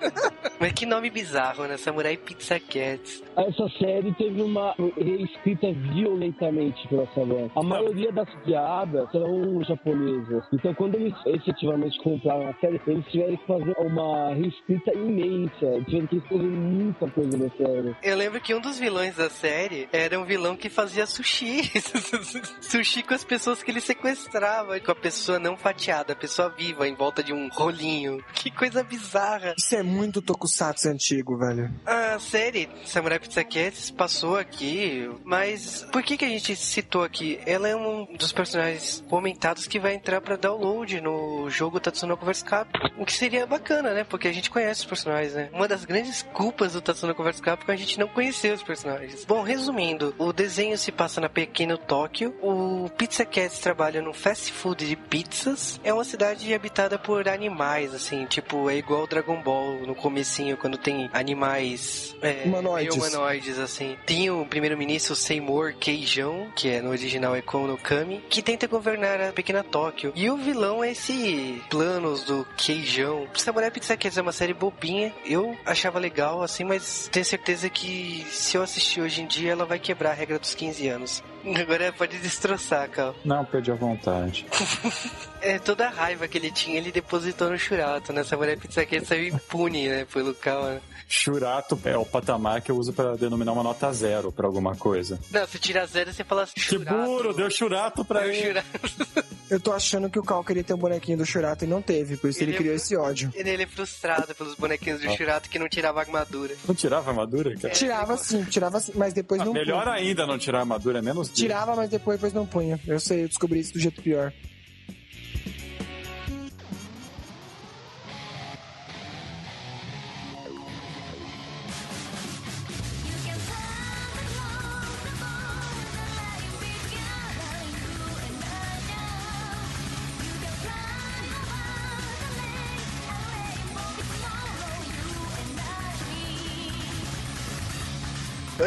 [0.60, 1.76] Mas que nome bizarro, né?
[1.76, 3.22] Samurai Pizza Cats.
[3.36, 7.48] Essa série teve uma reescrita violentamente pela Saban.
[7.54, 10.42] A maioria das piadas são japonesas.
[10.52, 15.84] Então, quando eles efetivamente compraram a série, eles tiveram que fazer uma reescrita imensa.
[15.84, 17.96] Tiveram que escrever muita coisa na série.
[18.02, 21.70] Eu lembro que um dos vilões da série era um vilão que fazia sushi.
[22.60, 26.88] sushi com as pessoas que ele sequestrava, com a pessoa não fatiada, a pessoa viva
[26.88, 28.22] em volta de um rolinho.
[28.34, 29.54] Que coisa bizarra.
[29.56, 31.70] Isso é muito tokusatsu antigo, velho.
[31.86, 37.40] A série Samurai Pizza Cats passou aqui, mas por que que a gente citou aqui?
[37.46, 42.42] Ela é um dos personagens comentados que vai entrar pra download no jogo Tatsunoko vs
[42.42, 44.04] Capcom, o que seria bacana, né?
[44.04, 45.48] Porque a gente conhece os personagens, né?
[45.52, 49.24] Uma das grandes culpas do Tatsunoko vs Capcom é a gente não conhecer os personagens.
[49.24, 54.52] Bom, resumindo, o desenho se passa na pequeno Tóquio, o Pizza Cats trabalha num fast
[54.52, 59.77] food de pizzas, é uma cidade habitada por animais, assim, tipo, é igual Dragon Ball
[59.86, 62.96] no comecinho, quando tem animais é, Humanoides.
[62.96, 63.96] humanoides, assim.
[64.06, 69.20] Tem o primeiro-ministro Seymour Keijão, que é no original é Kono Kami, que tenta governar
[69.20, 70.12] a pequena Tóquio.
[70.14, 73.26] E o vilão é esse planos do Keijão.
[73.34, 75.14] Samurai Pizza Cats é uma série bobinha.
[75.24, 79.64] Eu achava legal, assim, mas tenho certeza que se eu assistir hoje em dia, ela
[79.64, 81.22] vai quebrar a regra dos 15 anos.
[81.60, 83.14] Agora pode destroçar, Cal.
[83.24, 84.46] Não, perdi a vontade.
[85.40, 88.24] É, toda a raiva que ele tinha, ele depositou no Churato, né?
[88.24, 90.04] Samurai Pizza Cats saiu impune, né?
[90.12, 90.80] Pelo Cal, né?
[91.08, 95.18] Churato é o patamar que eu uso pra denominar uma nota zero pra alguma coisa.
[95.30, 96.96] Não, se tira zero, você fala Que Churato.
[97.02, 98.42] burro, deu churato pra Deu ele.
[98.46, 99.28] Churato.
[99.50, 102.18] Eu tô achando que o Cal queria ter um bonequinho do Shurato e não teve,
[102.18, 103.32] por isso ele, Ele é criou muito- esse ódio.
[103.34, 106.54] Ele, ele é frustrado pelos bonequinhos do Churato que não tirava a armadura.
[106.66, 107.72] Não tirava a armadura, cara?
[107.72, 109.94] Tirava sim, tirava sim, mas depois Ah, não melhor punha.
[109.96, 111.46] ainda não tirar a armadura, é menos dia.
[111.46, 112.78] Tirava, mas depois, depois não punha.
[112.86, 114.30] Eu sei, eu descobri isso do jeito pior.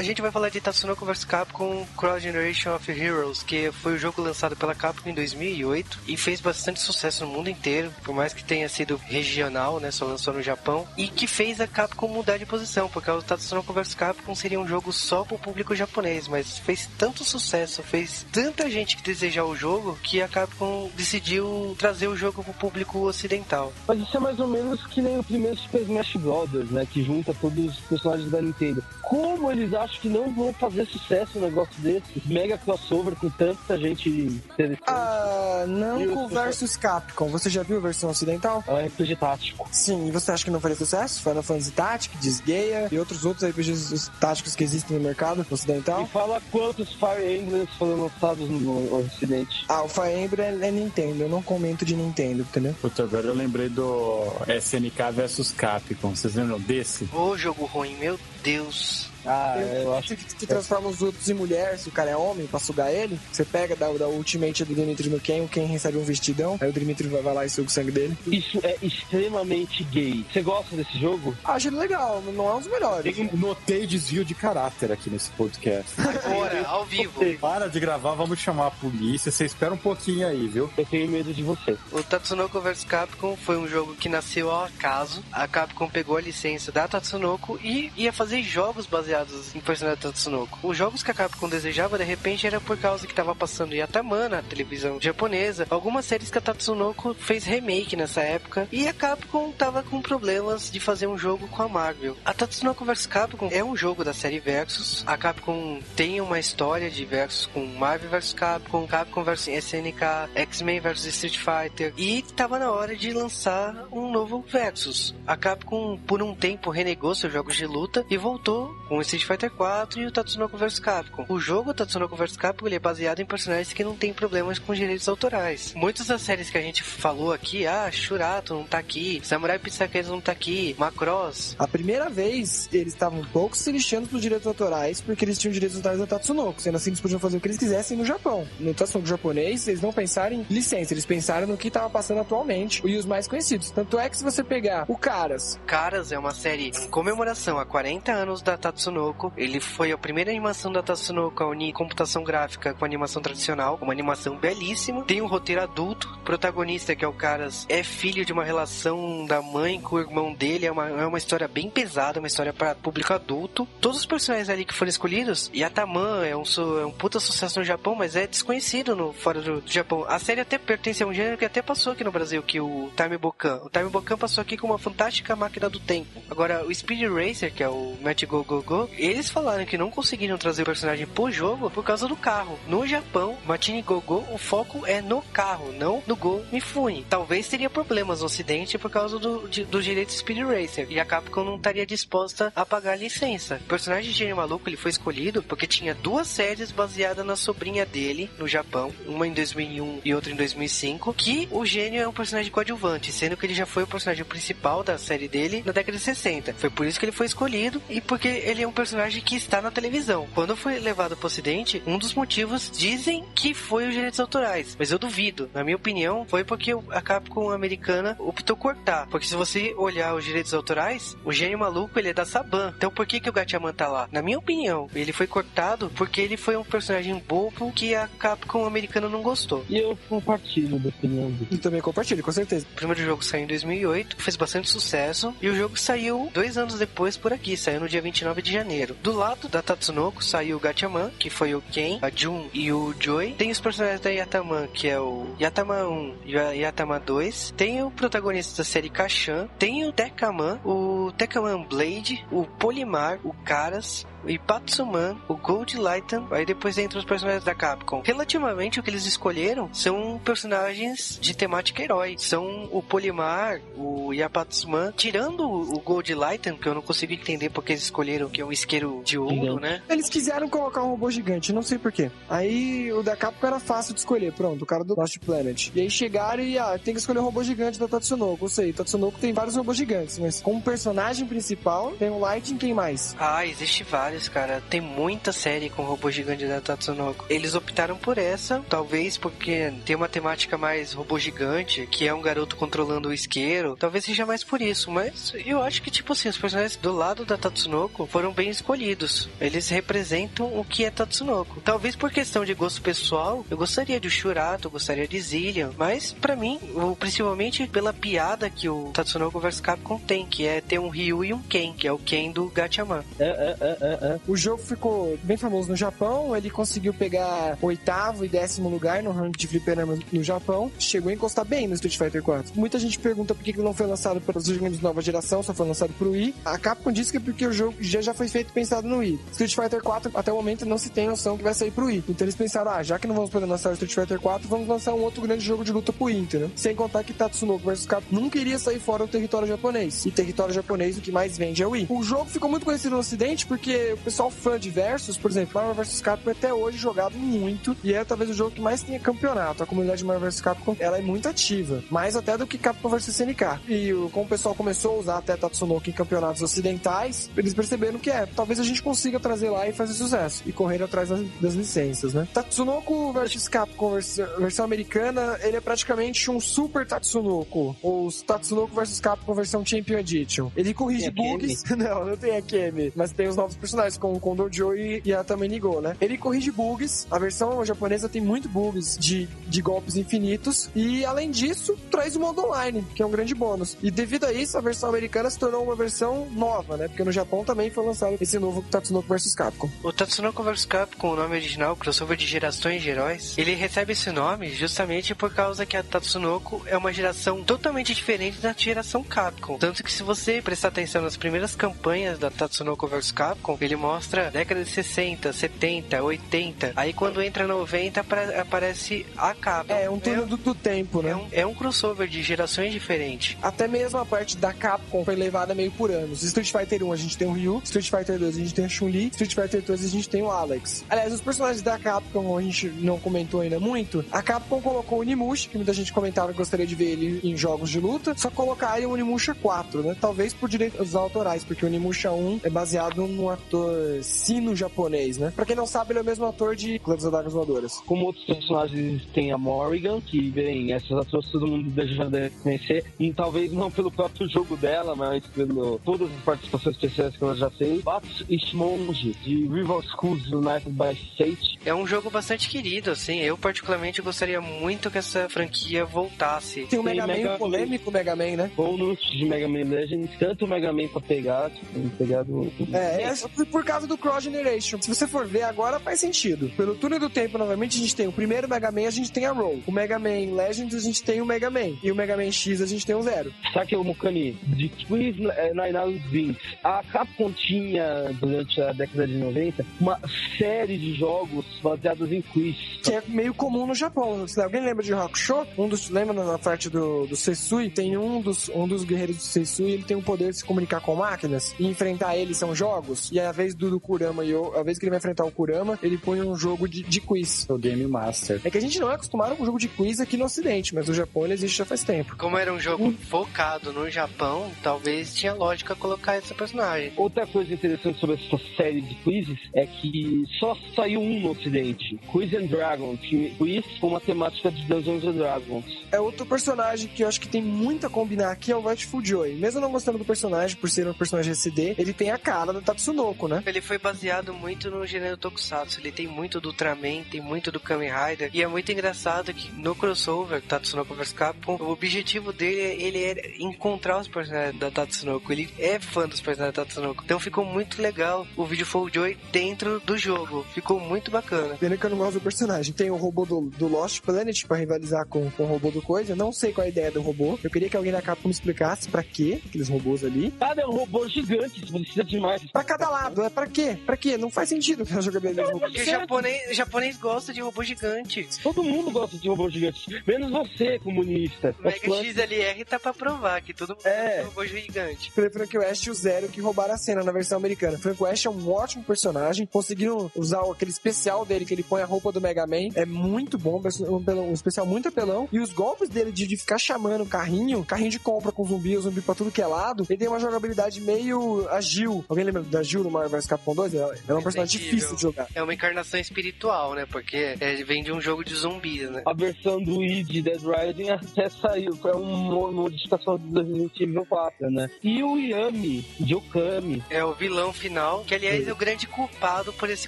[0.01, 3.97] A gente vai falar de Tatsunoko vs Capcom Cross Generation of Heroes, que foi o
[3.99, 8.33] jogo lançado pela Capcom em 2008 e fez bastante sucesso no mundo inteiro, por mais
[8.33, 12.37] que tenha sido regional, né, só lançou no Japão, e que fez a Capcom mudar
[12.37, 16.57] de posição, porque o Tatsunoko vs Capcom seria um jogo só pro público japonês, mas
[16.57, 22.07] fez tanto sucesso, fez tanta gente que desejar o jogo, que a Capcom decidiu trazer
[22.07, 23.71] o jogo pro público ocidental.
[23.87, 26.87] Mas isso é mais ou menos que nem o primeiro Super Smash Brothers, né?
[26.91, 28.83] Que junta todos os personagens da Nintendo.
[29.03, 32.21] Como eles acham que não vão fazer sucesso um negócio desse?
[32.25, 34.81] Mega crossover com tanta gente interessante.
[34.87, 37.27] Ah, Namco o- versus Capcom.
[37.29, 38.63] Você já viu a versão ocidental?
[38.67, 39.67] É um RPG tático.
[39.71, 41.21] Sim, e você acha que não faria sucesso?
[41.21, 46.03] Final Fantasy Tactics, Disgaea e outros outros RPGs táticos que existem no mercado ocidental?
[46.03, 49.65] E fala quantos Fire Emblems foram lançados no Ocidente.
[49.67, 52.75] Ah, o Fire Emblem é Nintendo, eu não comento de Nintendo, entendeu?
[52.81, 56.15] Puta, agora eu lembrei do SNK versus Capcom.
[56.15, 57.07] Vocês lembram desse?
[57.13, 59.10] Ô, jogo ruim, meu Deus.
[59.25, 62.47] Ah, eu acho que, que transforma os outros em mulher, se o cara é homem,
[62.47, 63.19] pra sugar ele.
[63.31, 66.69] Você pega da, da Ultimate do Dimitri no Ken, o Ken recebe um vestidão, aí
[66.69, 68.17] o Dimitri vai, vai lá e suga o sangue dele.
[68.27, 70.25] Isso é extremamente gay.
[70.31, 71.35] Você gosta desse jogo?
[71.43, 73.17] Acho ele legal, não é um dos melhores.
[73.33, 75.91] Notei desvio de caráter aqui nesse podcast.
[75.99, 77.21] Agora, ao vivo.
[77.39, 79.31] Para de gravar, vamos chamar a polícia.
[79.31, 80.69] Você espera um pouquinho aí, viu?
[80.77, 81.77] Eu tenho medo de você.
[81.91, 85.23] O Tatsunoko vs Capcom foi um jogo que nasceu ao acaso.
[85.31, 89.10] A Capcom pegou a licença da Tatsunoko e ia fazer jogos baseados
[89.55, 90.59] em personagens da Tatsunoko.
[90.63, 94.29] Os jogos que a Capcom desejava, de repente, era por causa que tava passando Yatama
[94.29, 95.67] na televisão japonesa.
[95.69, 98.67] Algumas séries que a Tatsunoko fez remake nessa época.
[98.71, 102.17] E a Capcom tava com problemas de fazer um jogo com a Marvel.
[102.23, 105.03] A Tatsunoko vs Capcom é um jogo da série Versus.
[105.05, 110.79] A Capcom tem uma história de Versus com Marvel vs Capcom, Capcom vs SNK, X-Men
[110.79, 111.93] vs Street Fighter.
[111.97, 115.13] E tava na hora de lançar um novo Versus.
[115.25, 119.25] A Capcom, por um tempo, renegou seus jogos de luta e voltou com o Street
[119.25, 121.25] Fighter 4 e o Tatsunoko vs Capcom.
[121.27, 124.73] O jogo Tatsunoko vs Capcom ele é baseado em personagens que não têm problemas com
[124.73, 125.73] direitos autorais.
[125.75, 129.87] Muitas das séries que a gente falou aqui, ah, Shurato não tá aqui, Samurai Pizza
[129.87, 131.55] Case não tá aqui, Macross.
[131.57, 135.51] A primeira vez, eles estavam um pouco se lixando pros direitos autorais, porque eles tinham
[135.51, 136.61] direitos autorais da Tatsunoko.
[136.61, 138.47] Sendo assim, eles podiam fazer o que eles quisessem no Japão.
[138.59, 142.81] No Tatsunoko japonês, eles não pensaram em licença, eles pensaram no que tava passando atualmente
[142.85, 143.71] e os mais conhecidos.
[143.71, 147.65] Tanto é que se você pegar o Caras, Caras é uma série em comemoração a
[147.65, 148.90] 40 anos da Tatsunoko.
[149.37, 153.93] Ele foi a primeira animação da Tatsunoko a unir computação gráfica com animação tradicional, uma
[153.93, 155.03] animação belíssima.
[155.03, 159.25] Tem um roteiro adulto, o protagonista que é o Caras é filho de uma relação
[159.25, 162.53] da mãe com o irmão dele, é uma, é uma história bem pesada, uma história
[162.53, 163.67] para público adulto.
[163.79, 166.43] Todos os personagens ali que foram escolhidos, Yataman é um,
[166.79, 170.05] é um puta sucesso no Japão, mas é desconhecido no fora do, do Japão.
[170.07, 172.61] A série até pertence a um gênero que até passou aqui no Brasil, que é
[172.61, 173.61] o Time Bokan.
[173.63, 176.21] O Time Bokan passou aqui com uma fantástica máquina do tempo.
[176.29, 179.89] Agora, o Speed Racer, que é o Match Go Go Go, eles falaram que não
[179.89, 182.59] conseguiram trazer o personagem pro jogo por causa do carro.
[182.67, 187.05] No Japão, Matini Go Go, o foco é no carro, não no Go Mifune.
[187.09, 190.87] Talvez teria problemas no ocidente por causa do, de, do direito Speed Racer.
[190.89, 193.59] E a Capcom não estaria disposta a pagar a licença.
[193.63, 197.85] O personagem de Gênio Maluco ele foi escolhido porque tinha duas séries baseadas na sobrinha
[197.85, 202.13] dele no Japão, uma em 2001 e outra em 2005, que o Gênio é um
[202.13, 205.97] personagem coadjuvante, sendo que ele já foi o personagem principal da série dele na década
[205.97, 206.53] de 60.
[206.53, 209.61] Foi por isso que ele foi escolhido e porque ele é um personagem que está
[209.61, 210.27] na televisão.
[210.33, 214.75] Quando foi levado para o ocidente, um dos motivos dizem que foi os direitos autorais,
[214.77, 215.49] mas eu duvido.
[215.53, 219.07] Na minha opinião, foi porque a Capcom americana optou cortar.
[219.07, 222.73] Porque se você olhar os direitos autorais, o Gênio Maluco ele é da Saban.
[222.77, 224.07] Então por que, que o Gatchaman tá lá?
[224.11, 228.65] Na minha opinião, ele foi cortado porque ele foi um personagem bobo que a Capcom
[228.65, 229.65] americana não gostou.
[229.69, 231.47] E eu compartilho da opinião dele.
[231.51, 232.65] e também compartilho, com certeza.
[232.71, 236.77] O primeiro jogo saiu em 2008, fez bastante sucesso, e o jogo saiu dois anos
[236.77, 238.60] depois por aqui, saiu no dia 29 de janeiro.
[239.01, 242.93] Do lado da Tatsunoko saiu o Gatchaman, que foi o Ken, a Jun e o
[242.99, 243.33] Joy.
[243.37, 247.53] Tem os personagens da Yataman, que é o Yatama 1 e a Yatama 2.
[247.57, 249.47] Tem o protagonista da série Kashan.
[249.57, 256.27] Tem o Tekaman, o Tekaman Blade, o Polimar, o Caras, o Ipatsuman, o Gold Lighten,
[256.31, 258.01] aí depois entra os personagens da Capcom.
[258.03, 262.15] Relativamente, o que eles escolheram são personagens de temática herói.
[262.17, 267.73] São o Polimar, o Yapatsuman, tirando o Gold Lighten, que eu não consigo entender porque
[267.73, 269.81] eles escolheram que é um isqueiro de ouro, né?
[269.89, 272.11] Eles quiseram colocar um robô gigante, não sei porquê.
[272.29, 275.71] Aí o da Capcom era fácil de escolher, pronto, o cara do Lost Planet.
[275.73, 278.45] E aí chegaram e, ah, tem que escolher o robô gigante da Tatsunoko.
[278.45, 282.73] Eu sei, Tatsunoko tem vários robôs gigantes, mas como personagem principal, tem o Lighting, quem
[282.73, 283.15] mais?
[283.19, 284.10] Ah, existe vários.
[284.29, 284.61] Cara.
[284.69, 287.25] Tem muita série com robô gigante da Tatsunoko.
[287.29, 292.21] Eles optaram por essa, talvez porque tem uma temática mais robô gigante, que é um
[292.21, 293.75] garoto controlando o isqueiro.
[293.79, 297.25] Talvez seja mais por isso, mas eu acho que, tipo assim, os personagens do lado
[297.25, 299.29] da Tatsunoko foram bem escolhidos.
[299.39, 301.61] Eles representam o que é Tatsunoko.
[301.61, 306.13] Talvez por questão de gosto pessoal, eu gostaria de Shurato, eu gostaria de Zillion, mas
[306.13, 306.59] para mim,
[306.99, 311.33] principalmente pela piada que o Tatsunoko vs Capcom tem, que é ter um Ryu e
[311.33, 313.03] um Ken, que é o Ken do Gatchaman.
[313.19, 314.19] É, é, é, é.
[314.27, 319.11] O jogo ficou bem famoso no Japão, ele conseguiu pegar oitavo e décimo lugar no
[319.11, 322.53] ranking de fliperamas no Japão, chegou a encostar bem no Street Fighter 4.
[322.55, 325.43] Muita gente pergunta por que ele não foi lançado para os jogadores de nova geração,
[325.43, 326.35] só foi lançado pro Wii.
[326.43, 329.19] A Capcom disse que é porque o jogo já, já foi feito pensado no Wii.
[329.31, 332.03] Street Fighter 4, até o momento, não se tem noção que vai sair pro Wii.
[332.09, 334.67] Então eles pensaram, ah, já que não vamos poder lançar o Street Fighter 4, vamos
[334.67, 336.51] lançar um outro grande jogo de luta pro Wii, entendeu?
[336.55, 340.05] Sem contar que Tatsunoko vs Capcom nunca iria sair fora do território japonês.
[340.05, 341.87] E território japonês, o que mais vende é o Wii.
[341.89, 345.53] O jogo ficou muito conhecido no ocidente porque o pessoal fã de Versus, por exemplo,
[345.55, 348.81] Marvel vs Capcom é até hoje jogado muito e é talvez o jogo que mais
[348.83, 349.63] tenha campeonato.
[349.63, 352.89] A comunidade de Marvel vs Capcom, ela é muito ativa, mais até do que Capcom
[352.89, 353.59] vs SNK.
[353.67, 358.09] E como o pessoal começou a usar até Tatsunoko em campeonatos ocidentais, eles perceberam que
[358.09, 361.53] é, talvez a gente consiga trazer lá e fazer sucesso e correr atrás das, das
[361.53, 362.27] licenças, né?
[362.33, 368.99] Tatsunoko vs Capcom vers- versão americana, ele é praticamente um super Tatsunoko, ou Tatsunoko vs
[368.99, 370.51] Capcom versão Champion Edition.
[370.55, 374.15] Ele corrige Tem bugs, não, não tem a Kemi, mas tem os novos personagens como
[374.15, 375.95] o Condor Joe e, e a Tamanigo, né?
[376.01, 381.31] Ele corrige bugs, a versão japonesa tem muito bugs de, de golpes infinitos e além
[381.31, 383.77] disso, traz o modo online, que é um grande bônus.
[383.81, 386.87] E devido a isso, a versão americana se tornou uma versão nova, né?
[386.87, 389.69] Porque no Japão também foi lançado esse novo Tatsunoko vs Capcom.
[389.83, 394.11] O Tatsunoko vs Capcom, o nome original, crossover de gerações de heróis, ele recebe esse
[394.11, 399.57] nome justamente por causa que a Tatsunoko é uma geração totalmente diferente da geração Capcom.
[399.57, 404.29] Tanto que se você prestar atenção nas primeiras campanhas da Tatsunoko vs Capcom, ele mostra
[404.31, 406.73] década de 60, 70, 80.
[406.75, 409.73] Aí quando entra 90, apare- aparece a Capcom.
[409.73, 411.11] É, um turno do, do tempo, né?
[411.11, 413.37] é um, é um crossover de gerações diferentes.
[413.41, 416.23] Até mesmo a parte da Capcom foi levada meio por anos.
[416.23, 418.69] Street Fighter 1 a gente tem o Ryu, Street Fighter 2 a gente tem a
[418.69, 420.83] Chun-Li, Street Fighter 3 a gente tem o Alex.
[420.89, 424.03] Aliás, os personagens da Capcom a gente não comentou ainda muito.
[424.11, 427.35] A Capcom colocou o Onimusha, que muita gente comentava que gostaria de ver ele em
[427.37, 429.95] jogos de luta, só colocaria o Onimusha 4, né?
[429.99, 433.60] Talvez por direitos autorais, porque o Onimusha 1 é baseado num ator
[434.01, 435.31] sino-japonês, né?
[435.35, 437.77] Pra quem não sabe, ele é o mesmo ator de Clã das Adagas Voadoras.
[437.85, 442.85] Como outros personagens tem a Morrigan, que, bem, essas atores todo mundo já deve conhecer,
[442.99, 447.35] e talvez não pelo próprio jogo dela, mas pelo todas as participações especiais que ela
[447.35, 447.81] já fez.
[447.81, 451.59] Bats Smonge, de Rival Schools United by State.
[451.65, 453.19] É um jogo bastante querido, assim.
[453.19, 456.65] Eu, particularmente, gostaria muito que essa franquia voltasse.
[456.65, 458.51] Tem o Tem Mega Man, Mega o polêmico Mega Man, né?
[458.55, 462.51] Bônus de Mega Man Legends, tanto o Mega Man pra pegar, tipo, pegar do...
[462.73, 463.13] É, é
[463.51, 464.81] por- causa do Cross Generation.
[464.81, 466.51] Se você for ver agora, faz sentido.
[466.57, 469.25] Pelo túnel do tempo, novamente, a gente tem o primeiro Mega Man, a gente tem
[469.25, 469.61] a Roll.
[469.67, 471.77] O Mega Man Legends, a gente tem o Mega Man.
[471.83, 473.31] E o Mega Man X, a gente tem o Zero.
[473.53, 476.39] Saque o Mukani, de Quiz eh, Nine Hours Vince.
[476.63, 479.99] A Capcom tinha, durante a década de 90, uma
[480.37, 482.55] série de jogos baseados em quiz.
[482.83, 484.27] Que é meio comum no Japão.
[484.27, 487.69] Se alguém lembra de Hakusho, um dos, lembra na parte do, do Sesui?
[487.69, 490.81] Tem um dos, um dos guerreiros do Sesui, ele tem o poder de se comunicar
[490.81, 491.53] com máquinas.
[491.59, 493.09] E enfrentar ele são jogos.
[493.11, 495.31] E a vez do, do Kurama, e o- a vez que ele vai enfrentar o
[495.31, 497.45] Kurama, ele põe um jogo de, de quiz.
[497.49, 498.41] O Game Master.
[498.43, 500.87] É que a gente não é acostumado com jogo de quiz aqui no Ocidente, mas
[500.87, 502.15] no Japão ele existe já faz tempo.
[502.17, 506.93] Como era um jogo focado no Japão, talvez tinha lógica colocar esse personagem.
[506.97, 511.99] Outra coisa interessante sobre essa série de quizzes é que só saiu um no ocidente.
[512.11, 512.99] Quiz and Dragons.
[513.01, 515.65] que- Quiz com uma temática de Dungeons and Dragons.
[515.91, 519.03] É outro personagem que eu acho que tem muito a combinar aqui é o Rightful
[519.03, 519.33] Joy.
[519.35, 522.61] Mesmo não gostando do personagem, por ser um personagem SD, ele tem a cara da
[522.61, 523.43] Tatsunoko, né?
[523.45, 525.79] Ele foi baseado muito no gênero Tokusatsu.
[525.79, 528.29] Ele tem muito do Ultraman, tem muito do Kamen Rider.
[528.33, 533.35] E é muito engraçado que no crossover Tatsunoko vs Capcom, o objetivo dele ele é
[533.39, 535.31] encontrar os personagens da Tatsunoko.
[535.31, 537.03] Ele é fã dos personagens da Tatsunoko.
[537.03, 540.45] Então ficou muito legal o vídeo Full Joy dentro do jogo.
[540.53, 541.55] Ficou muito bacana.
[541.57, 542.73] Pena que eu não gosto do personagem.
[542.73, 546.15] Tem o robô do, do Lost Planet pra rivalizar com, com o robô do Coisa.
[546.15, 547.37] Não sei qual é a ideia do robô.
[547.43, 550.31] Eu queria que alguém da Capcom me explicasse pra quê aqueles robôs ali.
[550.39, 552.43] Cada é um robô gigante, precisa demais.
[552.51, 553.77] Pra cada lado, é pra quê?
[553.85, 554.17] Pra quê?
[554.17, 555.65] Não faz sentido a jogabilidade do robô.
[555.65, 558.27] Porque japonês, japonês gosta de robô gigante.
[558.43, 561.55] Todo mundo gosta de robô gigante, menos você, comunista.
[561.59, 564.07] O Mega XLR tá pra provar que todo mundo É.
[564.07, 565.11] gosta de robô gigante.
[565.11, 567.77] Foi Frank West e o Zero que roubaram a cena na versão americana.
[567.77, 569.45] Frank West é um ótimo personagem.
[569.45, 572.69] Conseguiram usar aquele especial dele que ele põe a roupa do Mega Man.
[572.75, 575.27] É muito bom, um, um especial muito apelão.
[575.31, 578.77] E os golpes dele de, de ficar chamando o carrinho, carrinho de compra com zumbi,
[578.77, 582.03] o zumbi pra tudo que é lado, ele tem uma jogabilidade meio agil.
[582.07, 584.95] Alguém lembra da Gil no Marvel vs Capcom 2, ela, ela é um personagem difícil
[584.95, 585.27] de jogar.
[585.33, 586.85] É uma encarnação espiritual, né?
[586.85, 589.01] Porque é, vem de um jogo de zumbis, né?
[589.05, 594.05] A versão do Wii de Dead Rising até saiu, foi uma modificação do Resident Evil
[594.05, 594.69] 4, né?
[594.83, 599.51] E o Yami, de Okami, É o vilão final, que aliás é o grande culpado
[599.53, 599.87] por esse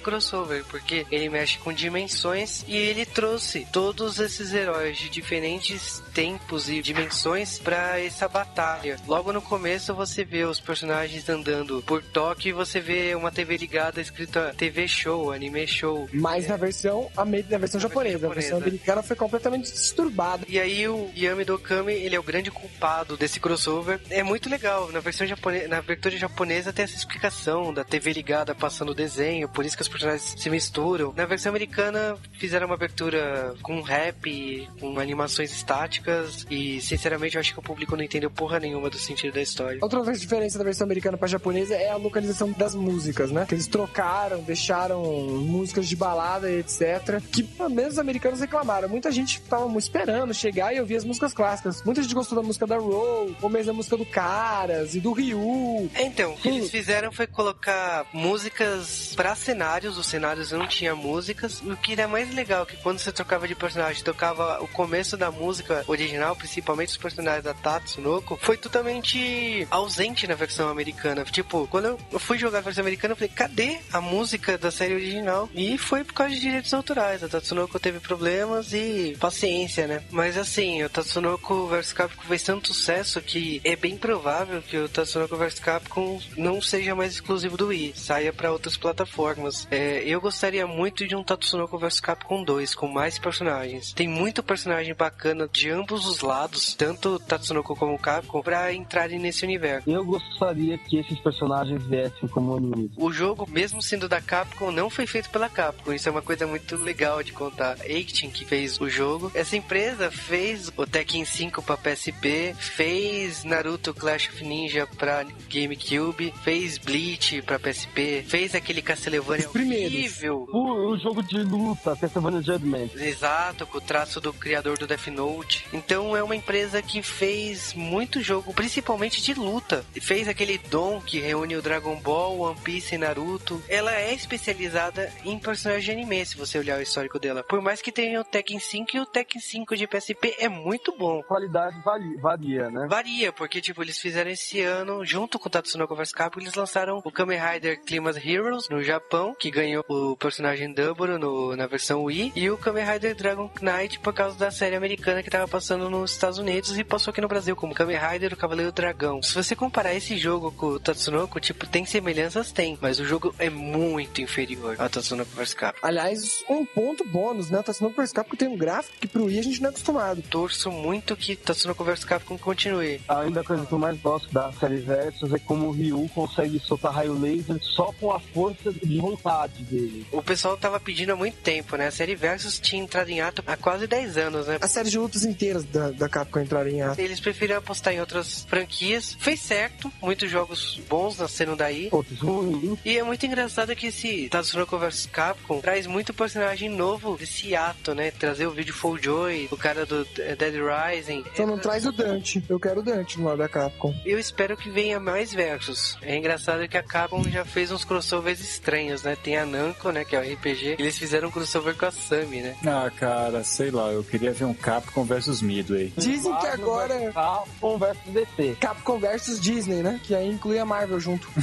[0.00, 6.68] crossover, porque ele mexe com dimensões e ele trouxe todos esses heróis de diferentes tempos
[6.68, 8.96] e dimensões pra essa batalha.
[9.06, 13.56] Logo no começo você vê os personagens andando por Tóquio e você vê uma TV
[13.56, 16.08] ligada escrita TV Show, Anime Show.
[16.12, 18.56] Mas na versão, a me- na versão japonesa, a versão japonesa.
[18.68, 20.46] americana foi completamente disturbada.
[20.48, 24.00] E aí o Yami Dokami, ele é o grande culpado desse crossover.
[24.08, 24.90] É muito legal.
[24.92, 29.48] Na versão japonesa, na abertura japonesa tem essa explicação da TV ligada passando o desenho,
[29.48, 31.12] por isso que os personagens se misturam.
[31.16, 36.03] Na versão americana fizeram uma abertura com rap, com animações estáticas
[36.50, 39.78] e sinceramente eu acho que o público não entendeu porra nenhuma do sentido da história.
[39.82, 43.46] Outra diferença da versão americana pra japonesa é a localização das músicas, né?
[43.46, 47.20] Que eles trocaram, deixaram músicas de balada e etc.
[47.32, 48.88] Que pelo menos os americanos reclamaram.
[48.88, 51.82] Muita gente tava esperando chegar e ouvir as músicas clássicas.
[51.82, 55.12] Muita gente gostou da música da Row, ou mesmo da música do Caras e do
[55.12, 55.90] Ryu.
[55.94, 60.94] É, Então, o que eles fizeram foi colocar músicas pra cenários, os cenários não tinha
[60.94, 61.60] músicas.
[61.64, 64.68] E o que era mais legal é que quando você trocava de personagem, tocava o
[64.68, 71.24] começo da música original, principalmente os personagens da Tatsunoko, foi totalmente ausente na versão americana.
[71.24, 74.94] Tipo, quando eu fui jogar a versão americana, eu falei, cadê a música da série
[74.94, 75.48] original?
[75.54, 77.22] E foi por causa de direitos autorais.
[77.22, 80.02] A Tatsunoko teve problemas e paciência, né?
[80.10, 84.88] Mas assim, o Tatsunoko vs Capcom fez tanto sucesso que é bem provável que o
[84.88, 89.66] Tatsunoko vs Capcom não seja mais exclusivo do Wii, saia para outras plataformas.
[89.70, 93.92] É, eu gostaria muito de um Tatsunoko vs Capcom 2 com mais personagens.
[93.92, 99.44] Tem muito personagem bacana de ambos os lados, tanto Tatsunoko como Capcom, pra entrarem nesse
[99.44, 99.88] universo.
[99.88, 102.90] eu gostaria que esses personagens viessem como anime.
[102.96, 105.92] O jogo, mesmo sendo da Capcom, não foi feito pela Capcom.
[105.92, 107.72] Isso é uma coisa muito legal de contar.
[107.80, 113.92] Actin, que fez o jogo, essa empresa fez o Tekken 5 pra PSP, fez Naruto
[113.92, 120.48] Clash of Ninja pra GameCube, fez Bleach pra PSP, fez aquele Castlevania horrível.
[120.52, 122.90] O, o jogo de luta, Castlevania Judgment.
[122.96, 125.66] Exato, com o traço do criador do Death Note.
[125.74, 129.84] Então é uma empresa que fez muito jogo, principalmente de luta.
[130.00, 133.62] Fez aquele Dom que reúne o Dragon Ball, One Piece e Naruto.
[133.68, 137.42] Ela é especializada em personagens de anime, se você olhar o histórico dela.
[137.42, 140.96] Por mais que tenha o Tekken 5 e o Tekken 5 de PSP é muito
[140.96, 141.20] bom.
[141.20, 142.86] A qualidade vari- varia, né?
[142.88, 147.00] Varia, porque tipo, eles fizeram esse ano, junto com o Tatsunoko vs Capcom, eles lançaram
[147.04, 152.04] o Kamen Rider Climax Heroes no Japão, que ganhou o personagem Double no, na versão
[152.04, 155.63] Wii, e o Kamen Rider Dragon Knight por causa da série americana que tava passando
[155.70, 159.22] nos Estados Unidos e passou aqui no Brasil como Kamen Rider o Cavaleiro Dragão.
[159.22, 162.52] Se você comparar esse jogo com o Tatsunoko, tipo, tem semelhanças?
[162.52, 165.86] Tem, mas o jogo é muito inferior ao Tatsunoko vs Capcom.
[165.86, 167.62] Aliás, um ponto bônus, né?
[167.62, 170.22] Tá sendo vs Capcom tem um gráfico que pro Wii a gente não é acostumado.
[170.22, 173.00] Torço muito que Tatsunoko vs Capcom continue.
[173.08, 176.58] Ainda a coisa que eu mais gosto da série Versus é como o Ryu consegue
[176.58, 180.06] soltar raio laser só com a força de vontade dele.
[180.12, 181.86] O pessoal tava pedindo há muito tempo, né?
[181.86, 184.58] A série Versus tinha entrado em ato há quase 10 anos, né?
[184.60, 187.00] As séries de lutas inteiras da, da Capcom entraram em ato.
[187.00, 189.14] Eles preferiram apostar em outras franquias.
[189.18, 191.88] Fez certo, muitos jogos bons nasceram daí.
[191.92, 192.78] Outros ruins.
[192.84, 197.94] E é muito engraçado que esse Tatsunoko vs Capcom traz muito personagem novo desse ato,
[197.94, 198.10] né?
[198.10, 201.24] Trazer o vídeo Full Joy, o cara do Dead Rising.
[201.34, 202.42] Só não traz o Dante.
[202.48, 203.94] Eu quero o Dante no lado da Capcom.
[204.04, 205.98] Eu espero que venha mais versos.
[206.00, 209.16] É engraçado que a Capcom já fez uns crossovers estranhos, né?
[209.16, 210.04] Tem a Namco, né?
[210.04, 210.76] Que é o RPG.
[210.78, 212.56] Eles fizeram um crossover com a Sammy, né?
[212.64, 215.04] Ah, cara, sei lá, eu queria ver um Capcom
[215.34, 215.92] versus Midway.
[215.96, 218.56] Dizem que agora Capcom versus DC.
[218.60, 220.00] Capcom versus Disney, né?
[220.02, 221.28] Que aí inclui a Marvel junto.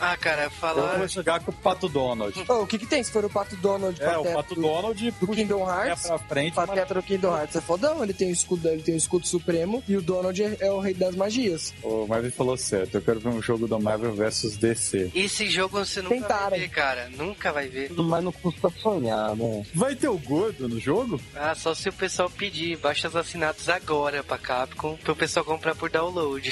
[0.00, 0.96] Ah, cara, Eu falar.
[0.98, 2.34] vou jogar com o Pato Donald.
[2.48, 5.10] Ô, o que que tem se for o Pato Donald É, o Pato do- Donald
[5.20, 6.06] do Kingdom Hearts?
[6.06, 8.94] pra frente, mas Pateta do Kingdom Hearts é fodão, ele tem o escudo, ele tem
[8.94, 11.72] o escudo supremo e o Donald é, é o rei das magias.
[11.82, 12.96] o Marvin falou certo.
[12.96, 15.10] Eu quero ver um jogo do Marvel versus DC.
[15.14, 16.50] Esse jogo você nunca Tentaram.
[16.50, 17.10] vai ver, cara.
[17.16, 17.90] Nunca vai ver.
[17.92, 19.64] Mas não custa sonhar, né?
[19.74, 21.20] Vai ter o gordo no jogo?
[21.34, 22.76] Ah, só se o pessoal pedir.
[22.78, 26.50] Baixa os assinados agora pra Capcom, pro pessoal comprar por download.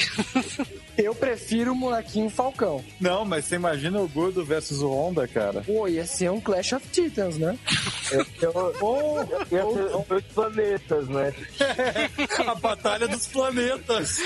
[0.96, 2.84] Eu prefiro o molequinho Falcão.
[3.00, 5.62] Não, mas você imagina o gordo versus o Honda, cara.
[5.62, 7.58] Pô, ia ser um Clash of Titans, né?
[8.80, 9.18] Ou
[9.50, 11.34] ia ser dois planetas, né?
[12.46, 14.18] A batalha dos planetas.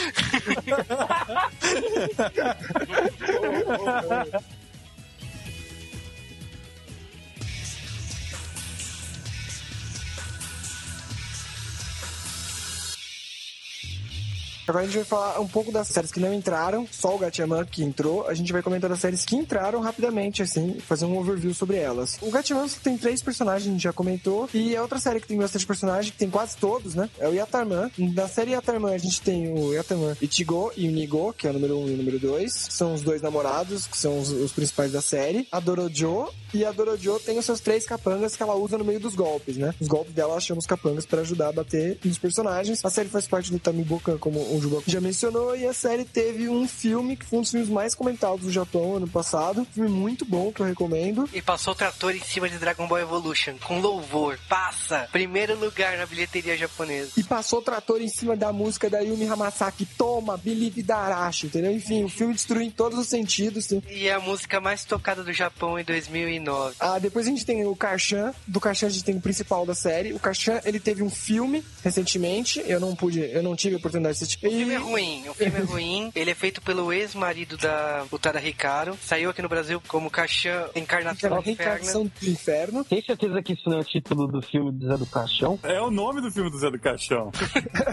[14.71, 17.65] Agora a gente vai falar um pouco das séries que não entraram, só o Gatchaman
[17.65, 18.29] que entrou.
[18.29, 22.17] A gente vai comentar das séries que entraram rapidamente, assim, fazer um overview sobre elas.
[22.23, 25.37] O Gatchaman tem três personagens, a gente já comentou, e a outra série que tem
[25.37, 27.11] bastante personagens, que tem quase todos, né?
[27.19, 27.91] É o Yatarman.
[27.99, 31.55] Na série Yatarman a gente tem o Yatarman Ichigo e o Nigo, que é o
[31.55, 32.69] número um e o número dois.
[32.71, 35.49] São os dois namorados, que são os, os principais da série.
[35.51, 39.01] A Dorojo e a Dorojo tem os seus três capangas que ela usa no meio
[39.01, 39.75] dos golpes, né?
[39.81, 42.85] Os golpes dela ela chama os capangas para ajudar a bater nos personagens.
[42.85, 46.49] A série faz parte do Tamibuka, como o Juba já mencionou, e a série teve
[46.49, 49.63] um filme que foi um dos filmes mais comentados do Japão ano passado.
[49.63, 51.29] Um filme muito bom que eu recomendo.
[51.33, 54.39] E passou o trator em cima de Dragon Ball Evolution, com louvor.
[54.49, 55.09] Passa!
[55.11, 57.13] Primeiro lugar na bilheteria japonesa.
[57.17, 61.73] E passou o trator em cima da música da Yumi Hamasaki, Toma, Believe Darashi, entendeu?
[61.73, 63.67] Enfim, o filme destruiu em todos os sentidos.
[63.67, 63.83] Sim.
[63.89, 66.77] E é a música mais tocada do Japão em 2009.
[66.79, 68.35] Ah, depois a gente tem o Karshan.
[68.47, 70.13] Do Karshan a gente tem o principal da série.
[70.13, 72.63] O Karshan, ele teve um filme recentemente.
[72.67, 74.40] Eu não pude, eu não tive a oportunidade de assistir.
[74.43, 76.13] O filme é ruim, o filme é ruim.
[76.17, 78.97] Ele é feito pelo ex-marido da Utada Hikaru.
[79.03, 82.13] Saiu aqui no Brasil como Karshan Encarnação do Reencarnação Inferno.
[82.21, 82.85] do Inferno.
[82.85, 85.59] Tem certeza que isso não é o título do filme do Zé do Caixão?
[85.63, 87.31] É o nome do filme do Zé do Caixão.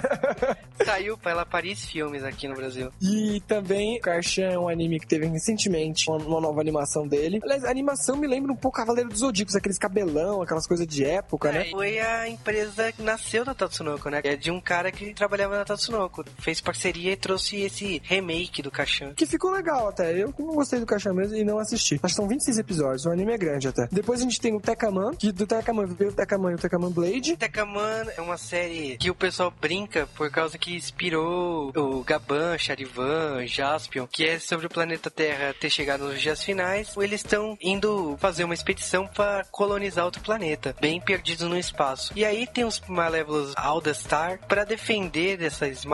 [0.85, 2.91] Saiu pela Paris Filmes aqui no Brasil.
[3.01, 7.39] E também, Karshan é um anime que teve recentemente uma, uma nova animação dele.
[7.43, 11.03] Aliás, a animação me lembra um pouco Cavaleiro dos Zodíacos, aqueles cabelão, aquelas coisas de
[11.03, 11.67] época, né?
[11.67, 14.21] É, foi a empresa que nasceu da Tatsunoko, né?
[14.23, 16.23] É de um cara que trabalhava na Tatsunoko.
[16.37, 19.13] Fez parceria e trouxe esse remake do Karshan.
[19.13, 20.11] Que ficou legal até.
[20.21, 21.95] Eu não gostei do Karshan mesmo e não assisti.
[21.95, 23.87] Acho que são 26 episódios, o anime é grande até.
[23.91, 26.91] Depois a gente tem o Tekaman, que do Tekaman veio o Tekaman e o Tekaman
[26.91, 27.37] Blade.
[27.37, 33.45] Tekaman é uma série que o pessoal brinca por causa que inspirou o Gaban, Charivan,
[33.47, 36.95] Jaspion, que é sobre o planeta Terra ter chegado nos dias finais.
[36.97, 42.13] Eles estão indo fazer uma expedição para colonizar outro planeta, bem perdidos no espaço.
[42.15, 44.39] E aí tem os malévolos Aldastar.
[44.47, 45.85] Para defender desses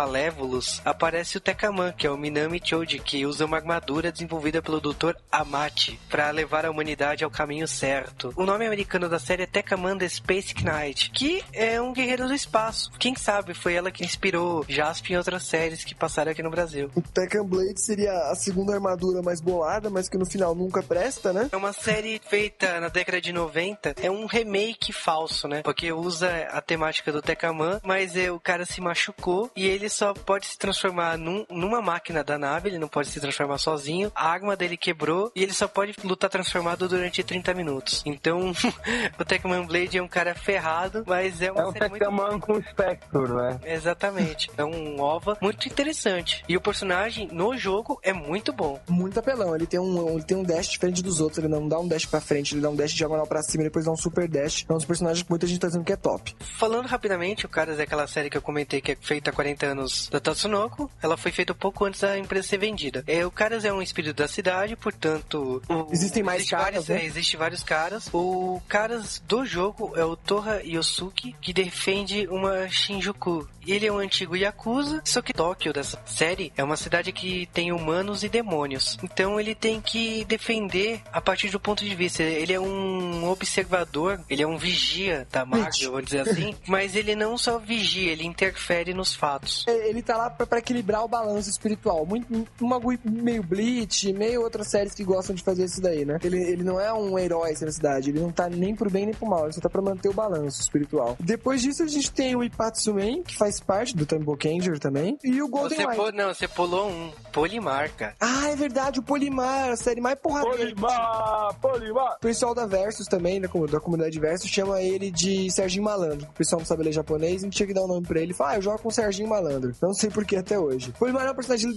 [0.84, 5.16] aparece o Tekaman, que é o Minami Choji, que usa uma armadura desenvolvida pelo Dr.
[5.32, 8.34] Amati para levar a humanidade ao caminho certo.
[8.36, 12.34] O nome americano da série é Tekaman The Space Knight, que é um guerreiro do
[12.34, 12.92] espaço.
[13.00, 16.90] Quem sabe foi ela que inspirou Jasp em outras séries que passaram aqui no Brasil.
[16.96, 21.34] O Tekken Blade seria a segunda armadura mais bolada, mas que no final nunca presta,
[21.34, 21.50] né?
[21.52, 23.96] É uma série feita na década de 90.
[24.02, 25.62] É um remake falso, né?
[25.62, 30.14] Porque usa a temática do Tekaman, mas é, o cara se machucou e ele só
[30.24, 34.12] pode se transformar num- numa máquina da nave, ele não pode se transformar sozinho.
[34.16, 38.02] A arma dele quebrou e ele só pode lutar transformado durante 30 minutos.
[38.06, 38.52] Então,
[39.20, 42.40] o Tekaman Blade é um cara ferrado, mas é uma É um série muito Tekaman
[42.40, 43.60] com Spectre, né?
[43.66, 44.50] Exatamente.
[44.58, 46.44] É um OVA muito interessante.
[46.48, 48.80] E o personagem no jogo é muito bom.
[48.88, 49.56] Muito apelão.
[49.56, 51.40] Ele tem um, ele tem um dash diferente dos outros.
[51.40, 53.66] Ele não dá um dash pra frente, ele dá um dash diagonal pra cima e
[53.66, 54.66] depois dá um super dash.
[54.68, 56.36] É um dos personagens que muita gente tá dizendo que é top.
[56.58, 59.66] Falando rapidamente, o Caras é aquela série que eu comentei que é feita há 40
[59.66, 60.90] anos da Tatsunoko.
[61.02, 63.04] Ela foi feita pouco antes da empresa ser vendida.
[63.08, 65.62] É, o Caras é um espírito da cidade, portanto...
[65.68, 67.02] o- Existem mais existe caras, vários, né?
[67.02, 68.10] é, Existem vários caras.
[68.14, 73.48] O Caras do jogo é o Toha Yosuke, que defende uma Shinjuku.
[73.68, 77.72] Ele é um antigo Yakuza, só que Tóquio dessa série é uma cidade que tem
[77.72, 78.98] humanos e demônios.
[79.04, 82.24] Então ele tem que defender a partir do ponto de vista.
[82.24, 86.56] Ele é um observador, ele é um vigia da Marvel, vamos dizer assim.
[86.68, 89.66] mas ele não só vigia, ele interfere nos fatos.
[89.68, 92.06] É, Ele tá lá pra, pra equilibrar o balanço espiritual.
[92.06, 92.28] Muito,
[92.62, 96.18] um bagulho meio Bleach, meio outras séries que gostam de fazer isso daí, né?
[96.24, 99.14] Ele, ele não é um herói na cidade, ele não tá nem pro bem nem
[99.14, 101.16] pro mal, ele só tá pra manter o balanço espiritual.
[101.20, 105.42] Depois disso a gente tem o Ipatsumen, que faz parte do Tambo Kenger também, e
[105.42, 105.98] o Golden Você Light.
[105.98, 107.12] pô, não, você pulou um.
[107.32, 108.16] Polimar, cara.
[108.20, 110.58] Ah, é verdade, o Polimar, a série mais porradeira.
[110.58, 111.54] Polimar!
[111.60, 112.14] Polimar!
[112.18, 116.28] O pessoal da Versus também, da, da comunidade Versus, chama ele de Serginho Malandro.
[116.30, 118.34] O pessoal não sabe ler japonês, a gente tinha que dar um nome pra ele.
[118.34, 119.74] Fala, ah, eu jogo com o Serginho Malandro.
[119.82, 120.92] Não sei por que até hoje.
[120.92, 121.72] O Polimar é um personagem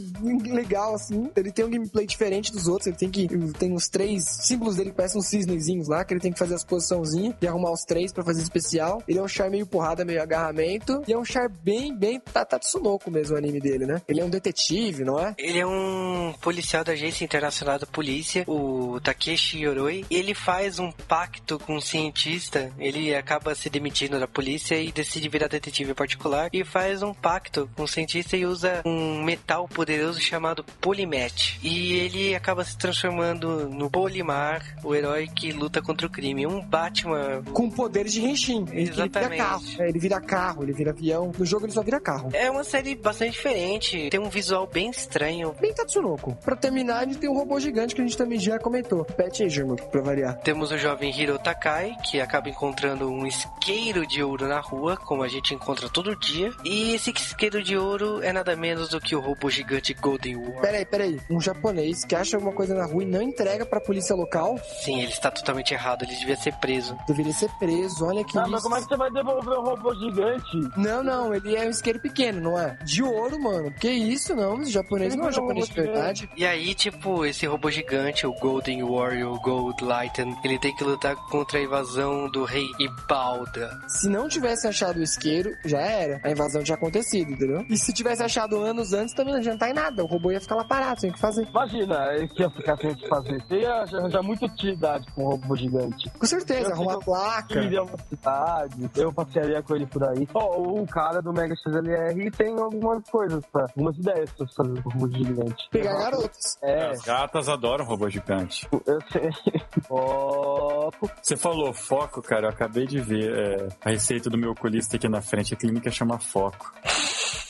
[0.52, 1.30] legal, assim.
[1.34, 2.86] Ele tem um gameplay diferente dos outros.
[2.86, 3.26] Ele tem que.
[3.54, 6.54] Tem os três símbolos dele que parecem uns cisnezinhos lá, que ele tem que fazer
[6.54, 9.02] as posiçãozinhas e arrumar os três pra fazer especial.
[9.08, 11.02] Ele é um char meio porrada, meio agarramento.
[11.06, 14.00] E é um char bem, bem Ta- Tatsunoko mesmo, o anime dele, né?
[14.06, 15.34] Ele é um detetive, não é?
[15.36, 20.04] Ele é um policial da Agência Internacional da Polícia, o Takeshi Yoroi.
[20.08, 22.70] Ele faz um pacto com um cientista.
[22.78, 26.48] Ele acaba se demitindo da polícia e decide virar detetive particular.
[26.52, 31.58] E faz um pacto com o cientista e usa um metal poderoso chamado Polymet.
[31.64, 36.46] E ele acaba se transformando no Polimar, o herói que luta contra o crime.
[36.46, 38.64] Um Batman Com poderes de Henshin.
[38.70, 39.38] Ele, ele vira Exatamente.
[39.38, 39.64] carro.
[39.80, 41.32] É, ele vira carro, ele vira avião.
[41.36, 42.28] No jogo jogo ele só vira carro.
[42.32, 45.54] É uma série bastante diferente, tem um visual bem estranho.
[45.60, 46.34] Bem Tatsunoko.
[46.44, 49.04] Pra terminar, a gente tem um robô gigante que a gente também já comentou.
[49.04, 50.36] Pet Agerman, pra variar.
[50.40, 55.22] Temos o jovem Hiro Takai, que acaba encontrando um isqueiro de ouro na rua, como
[55.22, 56.50] a gente encontra todo dia.
[56.64, 60.60] E esse isqueiro de ouro é nada menos do que o robô gigante Golden War.
[60.60, 61.20] Peraí, peraí.
[61.30, 65.00] Um japonês que acha alguma coisa na rua e não entrega pra polícia local, Sim,
[65.02, 66.96] ele está totalmente errado, ele devia ser preso.
[67.06, 68.04] deveria ser preso.
[68.04, 68.50] Olha que Ah, isso.
[68.50, 70.56] mas como é que você vai devolver o robô gigante?
[70.76, 72.78] Não, não, ele é um isqueiro pequeno, não é?
[72.82, 73.70] De ouro, mano.
[73.72, 74.60] Que isso, não?
[74.62, 76.30] Esse japonês não é um Ele é um japonês de robô verdade.
[76.36, 81.14] E aí, tipo, esse robô gigante, o Golden Warrior Gold Lighten, ele tem que lutar
[81.16, 83.70] contra a invasão do rei Ibalda.
[83.88, 86.20] Se não tivesse achado o isqueiro, já era.
[86.24, 87.64] A invasão tinha acontecido, entendeu?
[87.68, 90.02] E se tivesse achado anos antes, também não adiantar em nada.
[90.02, 91.46] O robô ia ficar lá parado, sem o que fazer.
[91.48, 93.42] Imagina, ele que ia ficar sem o que fazer.
[93.42, 96.10] Você ia arranjar muita utilidade com um robô gigante.
[96.10, 97.60] Com certeza, Eu arrumar placa.
[97.60, 100.28] Iria uma cidade, eu passearia com ele por aí.
[100.34, 104.88] Ó, o cara do Mega XLR tem algumas coisas, pra, algumas ideias pra fazer com
[104.88, 105.68] o robô gigante.
[105.70, 106.58] Pegar garotas.
[106.62, 108.66] É, As gatas adoram robô gigante.
[108.72, 109.30] eu sei.
[109.86, 111.10] Foco.
[111.22, 115.08] Você falou foco, cara, eu acabei de ver é, a receita do meu oculista aqui
[115.08, 115.54] na frente.
[115.54, 116.72] A clínica chama foco.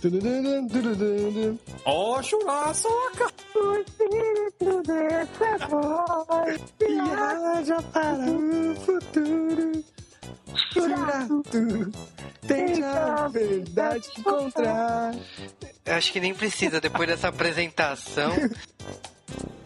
[0.00, 1.58] Tududum, tududum.
[1.84, 3.32] Ó, churaço, cara.
[6.78, 9.84] Viaja para o futuro.
[10.72, 11.42] Churato.
[12.46, 15.14] Tente a verdade encontrar.
[15.86, 18.32] Acho que nem precisa, depois dessa apresentação.